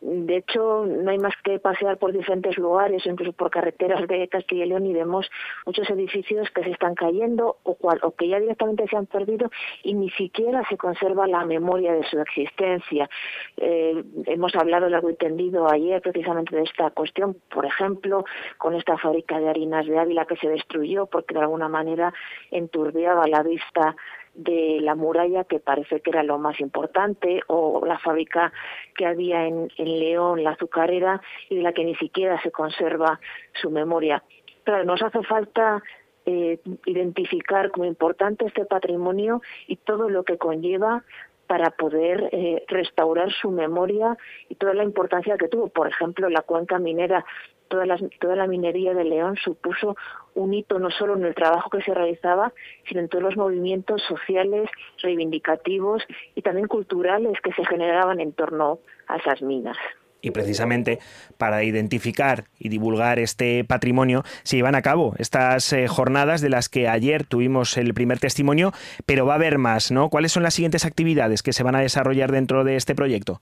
[0.00, 4.64] De hecho, no hay más que pasear por diferentes lugares incluso por carreteras de Castilla
[4.64, 5.28] y León y vemos
[5.64, 9.50] muchos edificios que se están cayendo o, o que ya directamente se han perdido
[9.82, 13.08] y ni siquiera se conserva la memoria de su existencia.
[13.56, 18.24] Eh, hemos hablado largo y tendido ayer precisamente de esta cuestión, por ejemplo,
[18.58, 22.12] con esta fábrica de harinas de Ávila que se destruyó porque de alguna manera
[22.50, 23.96] enturbiaba la vista
[24.36, 28.52] de la muralla, que parece que era lo más importante, o la fábrica
[28.94, 33.18] que había en, León, la azucarera, y de la que ni siquiera se conserva
[33.60, 34.22] su memoria.
[34.64, 35.82] Pero nos hace falta
[36.26, 41.04] eh, identificar como importante este patrimonio y todo lo que conlleva
[41.46, 44.16] para poder eh, restaurar su memoria
[44.48, 45.68] y toda la importancia que tuvo.
[45.68, 47.24] Por ejemplo, la cuenca minera
[47.68, 49.96] toda la, minería de León supuso
[50.34, 52.52] un hito no solo en el trabajo que se realizaba,
[52.88, 54.68] sino en todos los movimientos sociales,
[55.02, 56.02] reivindicativos
[56.34, 59.76] y también culturales que se generaban en torno a esas minas.
[60.22, 60.98] Y precisamente
[61.38, 66.68] para identificar y divulgar este patrimonio se llevan a cabo estas eh, jornadas de las
[66.68, 68.72] que ayer tuvimos el primer testimonio,
[69.04, 70.08] pero va a haber más, ¿no?
[70.08, 73.40] ¿Cuáles son las siguientes actividades que se van a desarrollar dentro de este proyecto?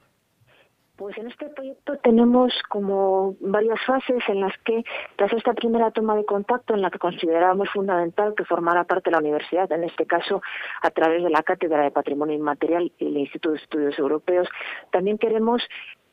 [0.96, 4.84] Pues en este proyecto tenemos como varias fases en las que,
[5.16, 9.16] tras esta primera toma de contacto, en la que considerábamos fundamental que formara parte de
[9.16, 10.40] la universidad, en este caso
[10.82, 14.48] a través de la Cátedra de Patrimonio Inmaterial y el Instituto de Estudios Europeos,
[14.92, 15.62] también queremos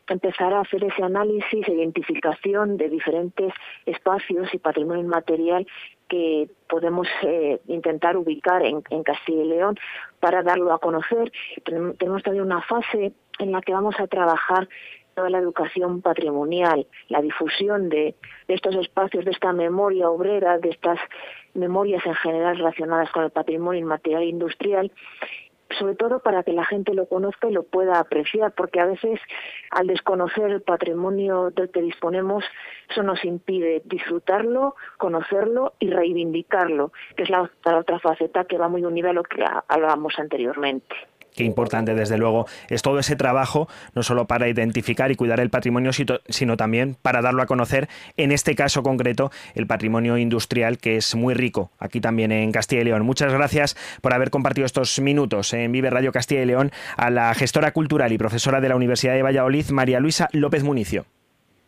[0.07, 3.53] empezar a hacer ese análisis e identificación de diferentes
[3.85, 5.65] espacios y patrimonio inmaterial
[6.09, 9.77] que podemos eh, intentar ubicar en, en, Castilla y León
[10.19, 11.31] para darlo a conocer.
[11.63, 14.67] Tenemos también una fase en la que vamos a trabajar
[15.15, 18.15] toda la educación patrimonial, la difusión de,
[18.47, 20.99] estos espacios, de esta memoria obrera, de estas
[21.53, 24.91] memorias en general relacionadas con el patrimonio inmaterial e industrial
[25.79, 29.19] sobre todo para que la gente lo conozca y lo pueda apreciar, porque a veces
[29.69, 32.43] al desconocer el patrimonio del que disponemos,
[32.89, 38.67] eso nos impide disfrutarlo, conocerlo y reivindicarlo, que es la, la otra faceta que va
[38.67, 40.93] muy unida a lo que hablábamos anteriormente.
[41.35, 45.49] Qué importante, desde luego, es todo ese trabajo, no solo para identificar y cuidar el
[45.49, 50.97] patrimonio, sino también para darlo a conocer, en este caso concreto, el patrimonio industrial, que
[50.97, 53.05] es muy rico aquí también en Castilla y León.
[53.05, 57.33] Muchas gracias por haber compartido estos minutos en Vive Radio Castilla y León a la
[57.33, 61.05] gestora cultural y profesora de la Universidad de Valladolid, María Luisa López Municio.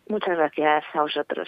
[0.10, 1.48] Muchas gracias a vosotros.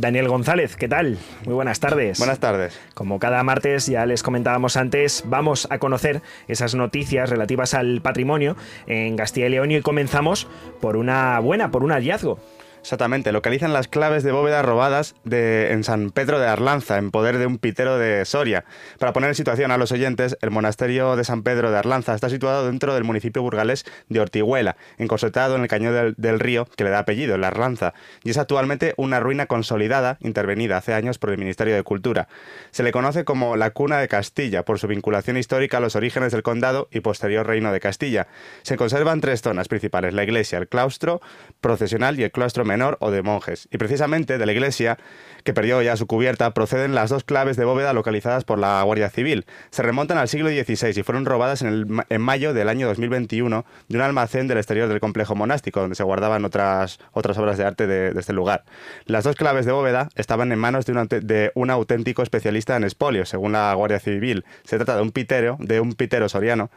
[0.00, 1.18] Daniel González, ¿qué tal?
[1.44, 2.18] Muy buenas tardes.
[2.18, 2.80] Buenas tardes.
[2.94, 8.56] Como cada martes, ya les comentábamos antes, vamos a conocer esas noticias relativas al patrimonio
[8.86, 10.48] en Castilla y León y comenzamos
[10.80, 12.38] por una buena, por un hallazgo.
[12.80, 17.38] Exactamente, localizan las claves de bóveda robadas de, en San Pedro de Arlanza, en poder
[17.38, 18.64] de un pitero de Soria.
[18.98, 22.30] Para poner en situación a los oyentes, el monasterio de San Pedro de Arlanza está
[22.30, 26.84] situado dentro del municipio burgalés de Ortihuela, encorsetado en el cañón del, del, río que
[26.84, 27.92] le da apellido, la Arlanza,
[28.24, 32.28] y es actualmente una ruina consolidada, intervenida hace años por el Ministerio de Cultura.
[32.70, 36.32] Se le conoce como la cuna de Castilla, por su vinculación histórica a los orígenes
[36.32, 38.26] del condado y posterior reino de Castilla.
[38.62, 41.20] Se conservan tres zonas principales, la iglesia, el claustro
[41.60, 43.68] procesional y el claustro menor o de monjes.
[43.70, 44.96] Y precisamente de la iglesia,
[45.44, 49.10] que perdió ya su cubierta, proceden las dos claves de bóveda localizadas por la Guardia
[49.10, 49.44] Civil.
[49.70, 53.96] Se remontan al siglo XVI y fueron robadas en, en mayo del año 2021 de
[53.96, 57.86] un almacén del exterior del complejo monástico, donde se guardaban otras, otras obras de arte
[57.86, 58.64] de, de este lugar.
[59.06, 62.84] Las dos claves de bóveda estaban en manos de un, de un auténtico especialista en
[62.84, 64.44] espolio, según la Guardia Civil.
[64.64, 66.70] Se trata de un pitero, de un pitero soriano,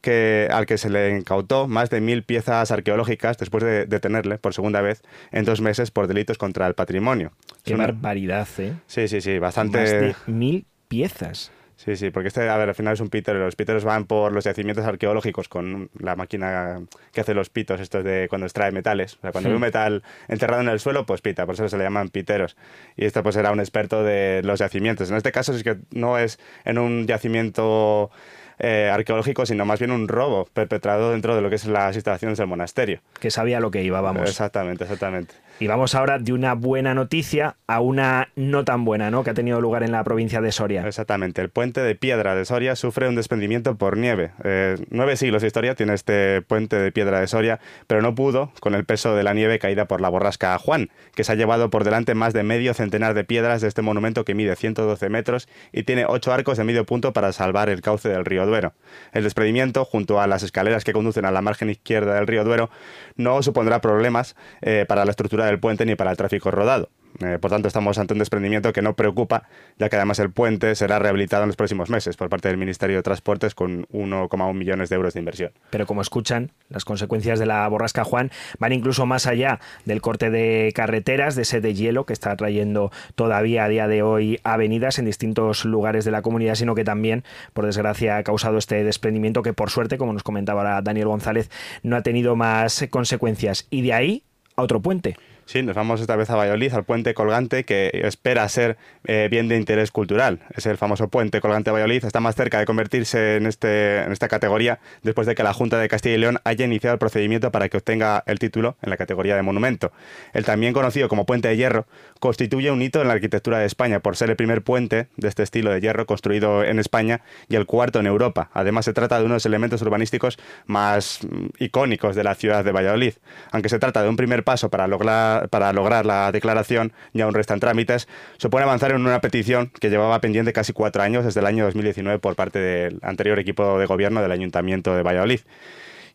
[0.00, 4.54] que, al que se le incautó más de mil piezas arqueológicas después de detenerle por
[4.54, 7.32] segunda vez en dos meses por delitos contra el patrimonio.
[7.64, 8.74] Qué barbaridad, ¿eh?
[8.86, 9.78] Sí, sí, sí, bastante...
[9.78, 11.50] Más de mil piezas.
[11.76, 13.38] Sí, sí, porque este, a ver, al final es un pítero.
[13.38, 16.80] Los píteros van por los yacimientos arqueológicos con la máquina
[17.12, 19.16] que hace los pitos, estos de cuando extrae metales.
[19.16, 21.76] O sea, cuando hay un metal enterrado en el suelo, pues pita, por eso se
[21.76, 22.56] le llaman piteros.
[22.96, 25.10] Y este pues era un experto de los yacimientos.
[25.10, 28.10] En este caso es que no es en un yacimiento
[28.58, 32.38] eh, arqueológico, sino más bien un robo perpetrado dentro de lo que es las instalaciones
[32.38, 33.00] del monasterio.
[33.20, 34.28] Que sabía lo que iba, vamos.
[34.28, 35.34] Exactamente, exactamente.
[35.58, 39.24] Y vamos ahora de una buena noticia a una no tan buena, ¿no?
[39.24, 40.86] Que ha tenido lugar en la provincia de Soria.
[40.86, 41.40] Exactamente.
[41.40, 44.32] El puente de piedra de Soria sufre un desprendimiento por nieve.
[44.44, 48.52] Eh, nueve siglos de historia tiene este puente de piedra de Soria, pero no pudo
[48.60, 51.70] con el peso de la nieve caída por la borrasca Juan, que se ha llevado
[51.70, 55.48] por delante más de medio centenar de piedras de este monumento que mide 112 metros
[55.72, 58.72] y tiene ocho arcos de medio punto para salvar el cauce del río Duero.
[59.12, 62.70] El desprendimiento, junto a las escaleras que conducen a la margen izquierda del río Duero,
[63.16, 66.90] no supondrá problemas eh, para la estructura del puente ni para el tráfico rodado.
[67.20, 69.48] Eh, por tanto, estamos ante un desprendimiento que no preocupa,
[69.78, 72.96] ya que además el puente será rehabilitado en los próximos meses por parte del Ministerio
[72.96, 75.52] de Transportes con 1,1 millones de euros de inversión.
[75.70, 80.30] Pero como escuchan, las consecuencias de la borrasca Juan van incluso más allá del corte
[80.30, 84.98] de carreteras, de ese de hielo que está trayendo todavía a día de hoy avenidas
[84.98, 89.42] en distintos lugares de la comunidad, sino que también, por desgracia, ha causado este desprendimiento
[89.42, 91.50] que, por suerte, como nos comentaba ahora Daniel González,
[91.82, 93.66] no ha tenido más consecuencias.
[93.70, 94.22] Y de ahí
[94.56, 95.16] a otro puente.
[95.46, 99.46] Sí, nos vamos esta vez a Valladolid, al puente colgante que espera ser eh, bien
[99.46, 100.40] de interés cultural.
[100.52, 102.04] Es el famoso puente colgante de Valladolid.
[102.04, 105.78] Está más cerca de convertirse en, este, en esta categoría después de que la Junta
[105.78, 108.96] de Castilla y León haya iniciado el procedimiento para que obtenga el título en la
[108.96, 109.92] categoría de monumento.
[110.32, 111.86] El también conocido como Puente de Hierro
[112.18, 115.44] constituye un hito en la arquitectura de España por ser el primer puente de este
[115.44, 118.50] estilo de hierro construido en España y el cuarto en Europa.
[118.52, 122.64] Además, se trata de uno de los elementos urbanísticos más mm, icónicos de la ciudad
[122.64, 123.14] de Valladolid.
[123.52, 127.34] Aunque se trata de un primer paso para lograr para lograr la declaración, ya aún
[127.34, 131.46] restan trámites, supone avanzar en una petición que llevaba pendiente casi cuatro años desde el
[131.46, 135.40] año 2019 por parte del anterior equipo de gobierno del Ayuntamiento de Valladolid.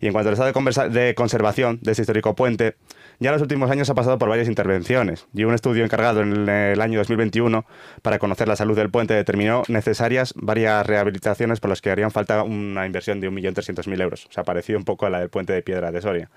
[0.01, 2.75] Y en cuanto al estado de, conservación de este histórico puente,
[3.19, 6.49] ya en los últimos años ha pasado por varias intervenciones y un estudio encargado en
[6.49, 7.65] el año 2021
[8.01, 12.41] para conocer la salud del puente determinó necesarias varias rehabilitaciones por las que harían falta
[12.41, 14.25] una inversión de 1.300.000 euros.
[14.25, 16.31] O sea, parecido un poco a la del puente de piedra de Soria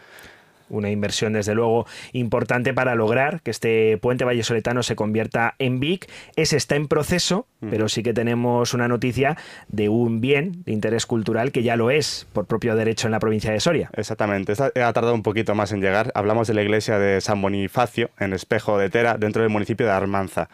[0.69, 6.11] una inversión desde luego importante para lograr que este puente vallesoletano se convierta en BIC.
[6.37, 7.69] Ese está en proceso, mm.
[7.71, 9.37] pero sí que tenemos una noticia
[9.69, 13.21] de un bien de interés cultural que ya lo es por propio derecho en la
[13.21, 13.91] provincia de Soria.
[13.95, 16.13] Exactamente, ha tardado un poquito más en llegar.
[16.15, 19.93] Hablamos de la iglesia de San Bonifacio en Espejo de Tera, dentro del municipio de
[19.93, 20.49] Armanza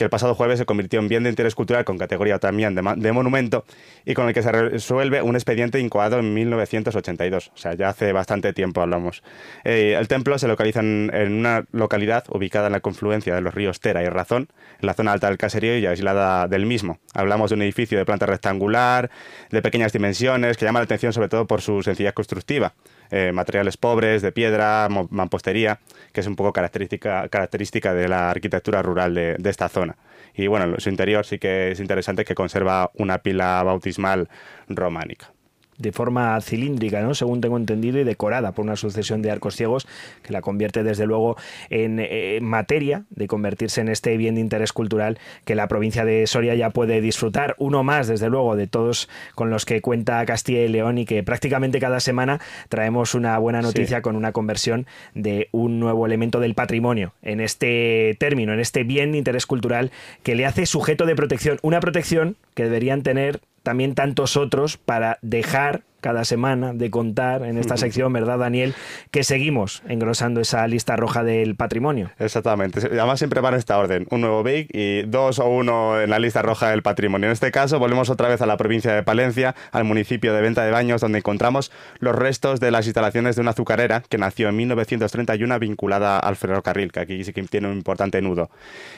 [0.00, 3.12] que el pasado jueves se convirtió en bien de interés cultural con categoría también de,
[3.12, 3.66] monumento
[4.06, 7.52] y con el que se resuelve un expediente incoado en 1982.
[7.54, 9.22] O sea, ya hace bastante tiempo hablamos.
[9.62, 13.80] Eh, el templo se localiza en, una localidad ubicada en la confluencia de los ríos
[13.80, 14.48] Tera y Razón,
[14.80, 16.98] en la zona alta del caserío y aislada del mismo.
[17.12, 19.10] Hablamos de un edificio de planta rectangular,
[19.50, 22.72] de pequeñas dimensiones, que llama la atención sobre todo por su sencillez constructiva.
[23.10, 25.80] Eh, materiales pobres, de piedra, mampostería,
[26.12, 29.96] que es un poco característica, característica de la arquitectura rural de, de esta zona.
[30.34, 34.28] Y bueno, su interior sí que es interesante que conserva una pila bautismal
[34.68, 35.32] románica
[35.80, 37.14] de forma cilíndrica, ¿no?
[37.14, 39.86] según tengo entendido, y decorada por una sucesión de arcos ciegos
[40.22, 41.36] que la convierte desde luego
[41.70, 46.26] en eh, materia de convertirse en este bien de interés cultural que la provincia de
[46.26, 47.54] Soria ya puede disfrutar.
[47.58, 51.22] Uno más, desde luego, de todos con los que cuenta Castilla y León y que
[51.22, 56.54] prácticamente cada semana traemos una buena noticia con una conversión de un nuevo elemento del
[56.54, 59.90] patrimonio en este término, en este bien de interés cultural
[60.22, 61.58] que le hace sujeto de protección.
[61.62, 67.58] Una protección que deberían tener también tantos otros para dejar cada semana de contar en
[67.58, 68.74] esta sección, ¿verdad, Daniel?
[69.10, 72.10] Que seguimos engrosando esa lista roja del patrimonio.
[72.18, 72.80] Exactamente.
[72.80, 76.18] Además, siempre va en esta orden: un nuevo BIC y dos o uno en la
[76.18, 77.28] lista roja del patrimonio.
[77.28, 80.64] En este caso, volvemos otra vez a la provincia de Palencia, al municipio de Venta
[80.64, 84.56] de Baños, donde encontramos los restos de las instalaciones de una azucarera que nació en
[84.56, 88.50] 1931 vinculada al ferrocarril, que aquí sí que tiene un importante nudo.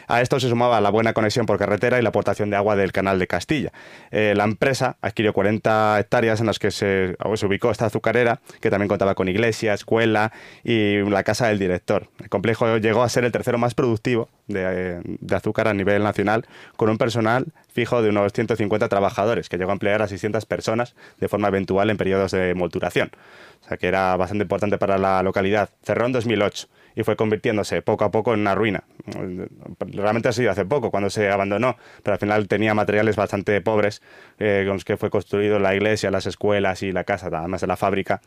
[0.08, 2.92] A esto se sumaba la buena conexión por carretera y la aportación de agua del
[2.92, 3.72] canal de Castilla.
[4.10, 6.91] Eh, la empresa adquirió 40 hectáreas en las que se
[7.34, 10.32] se, ubicó esta azucarera, que también contaba con iglesia, escuela
[10.64, 12.08] y la casa del director.
[12.20, 16.46] El complejo llegó a ser el tercero más productivo de, de, azúcar a nivel nacional,
[16.76, 20.94] con un personal fijo de unos 150 trabajadores, que llegó a emplear a 600 personas
[21.18, 23.10] de forma eventual en periodos de molturación.
[23.64, 25.70] O sea que era bastante importante para la localidad.
[25.82, 28.84] Cerró en 2008 y fue convirtiéndose poco a poco en una ruina.
[29.78, 34.02] Realmente ha sido hace poco cuando se abandonó, pero al final tenía materiales bastante pobres
[34.38, 37.66] eh, con los que fue construido la iglesia, las escuelas y la casa, además de
[37.66, 38.20] la fábrica.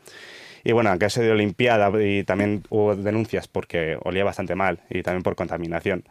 [0.64, 5.02] Y bueno, aunque ha sido limpiada y también hubo denuncias porque olía bastante mal y
[5.02, 6.04] también por contaminación.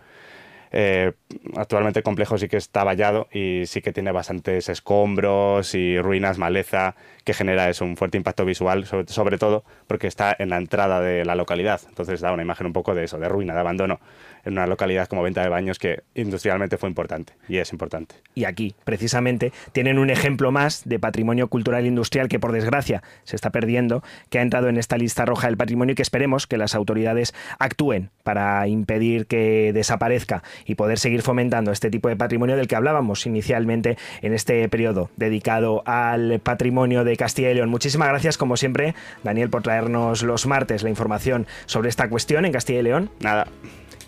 [0.78, 1.14] Eh,
[1.56, 6.38] actualmente el complejo sí que está vallado y sí que tiene bastantes escombros y ruinas,
[6.38, 10.58] maleza, que genera eso, un fuerte impacto visual, sobre, sobre, todo porque está en la
[10.58, 11.80] entrada de la localidad.
[11.88, 14.02] Entonces da una imagen un poco de eso, de ruina, de abandono,
[14.46, 18.16] en una localidad como Venta de Baños que industrialmente fue importante y es importante.
[18.34, 23.36] Y aquí, precisamente, tienen un ejemplo más de patrimonio cultural industrial que por desgracia se
[23.36, 26.58] está perdiendo, que ha entrado en esta lista roja del patrimonio y que esperemos que
[26.58, 32.56] las autoridades actúen para impedir que desaparezca y poder seguir fomentando este tipo de patrimonio
[32.56, 37.70] del que hablábamos inicialmente en este periodo dedicado al patrimonio de Castilla y León.
[37.70, 42.52] Muchísimas gracias, como siempre, Daniel, por traernos los martes la información sobre esta cuestión en
[42.52, 43.10] Castilla y León.
[43.20, 43.48] Nada.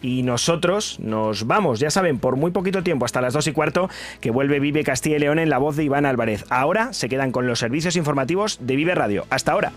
[0.01, 3.89] Y nosotros nos vamos, ya saben, por muy poquito tiempo, hasta las dos y cuarto,
[4.21, 6.45] que vuelve Vive Castilla y León en la voz de Iván Álvarez.
[6.49, 9.25] Ahora se quedan con los servicios informativos de Vive Radio.
[9.29, 9.71] Hasta ahora.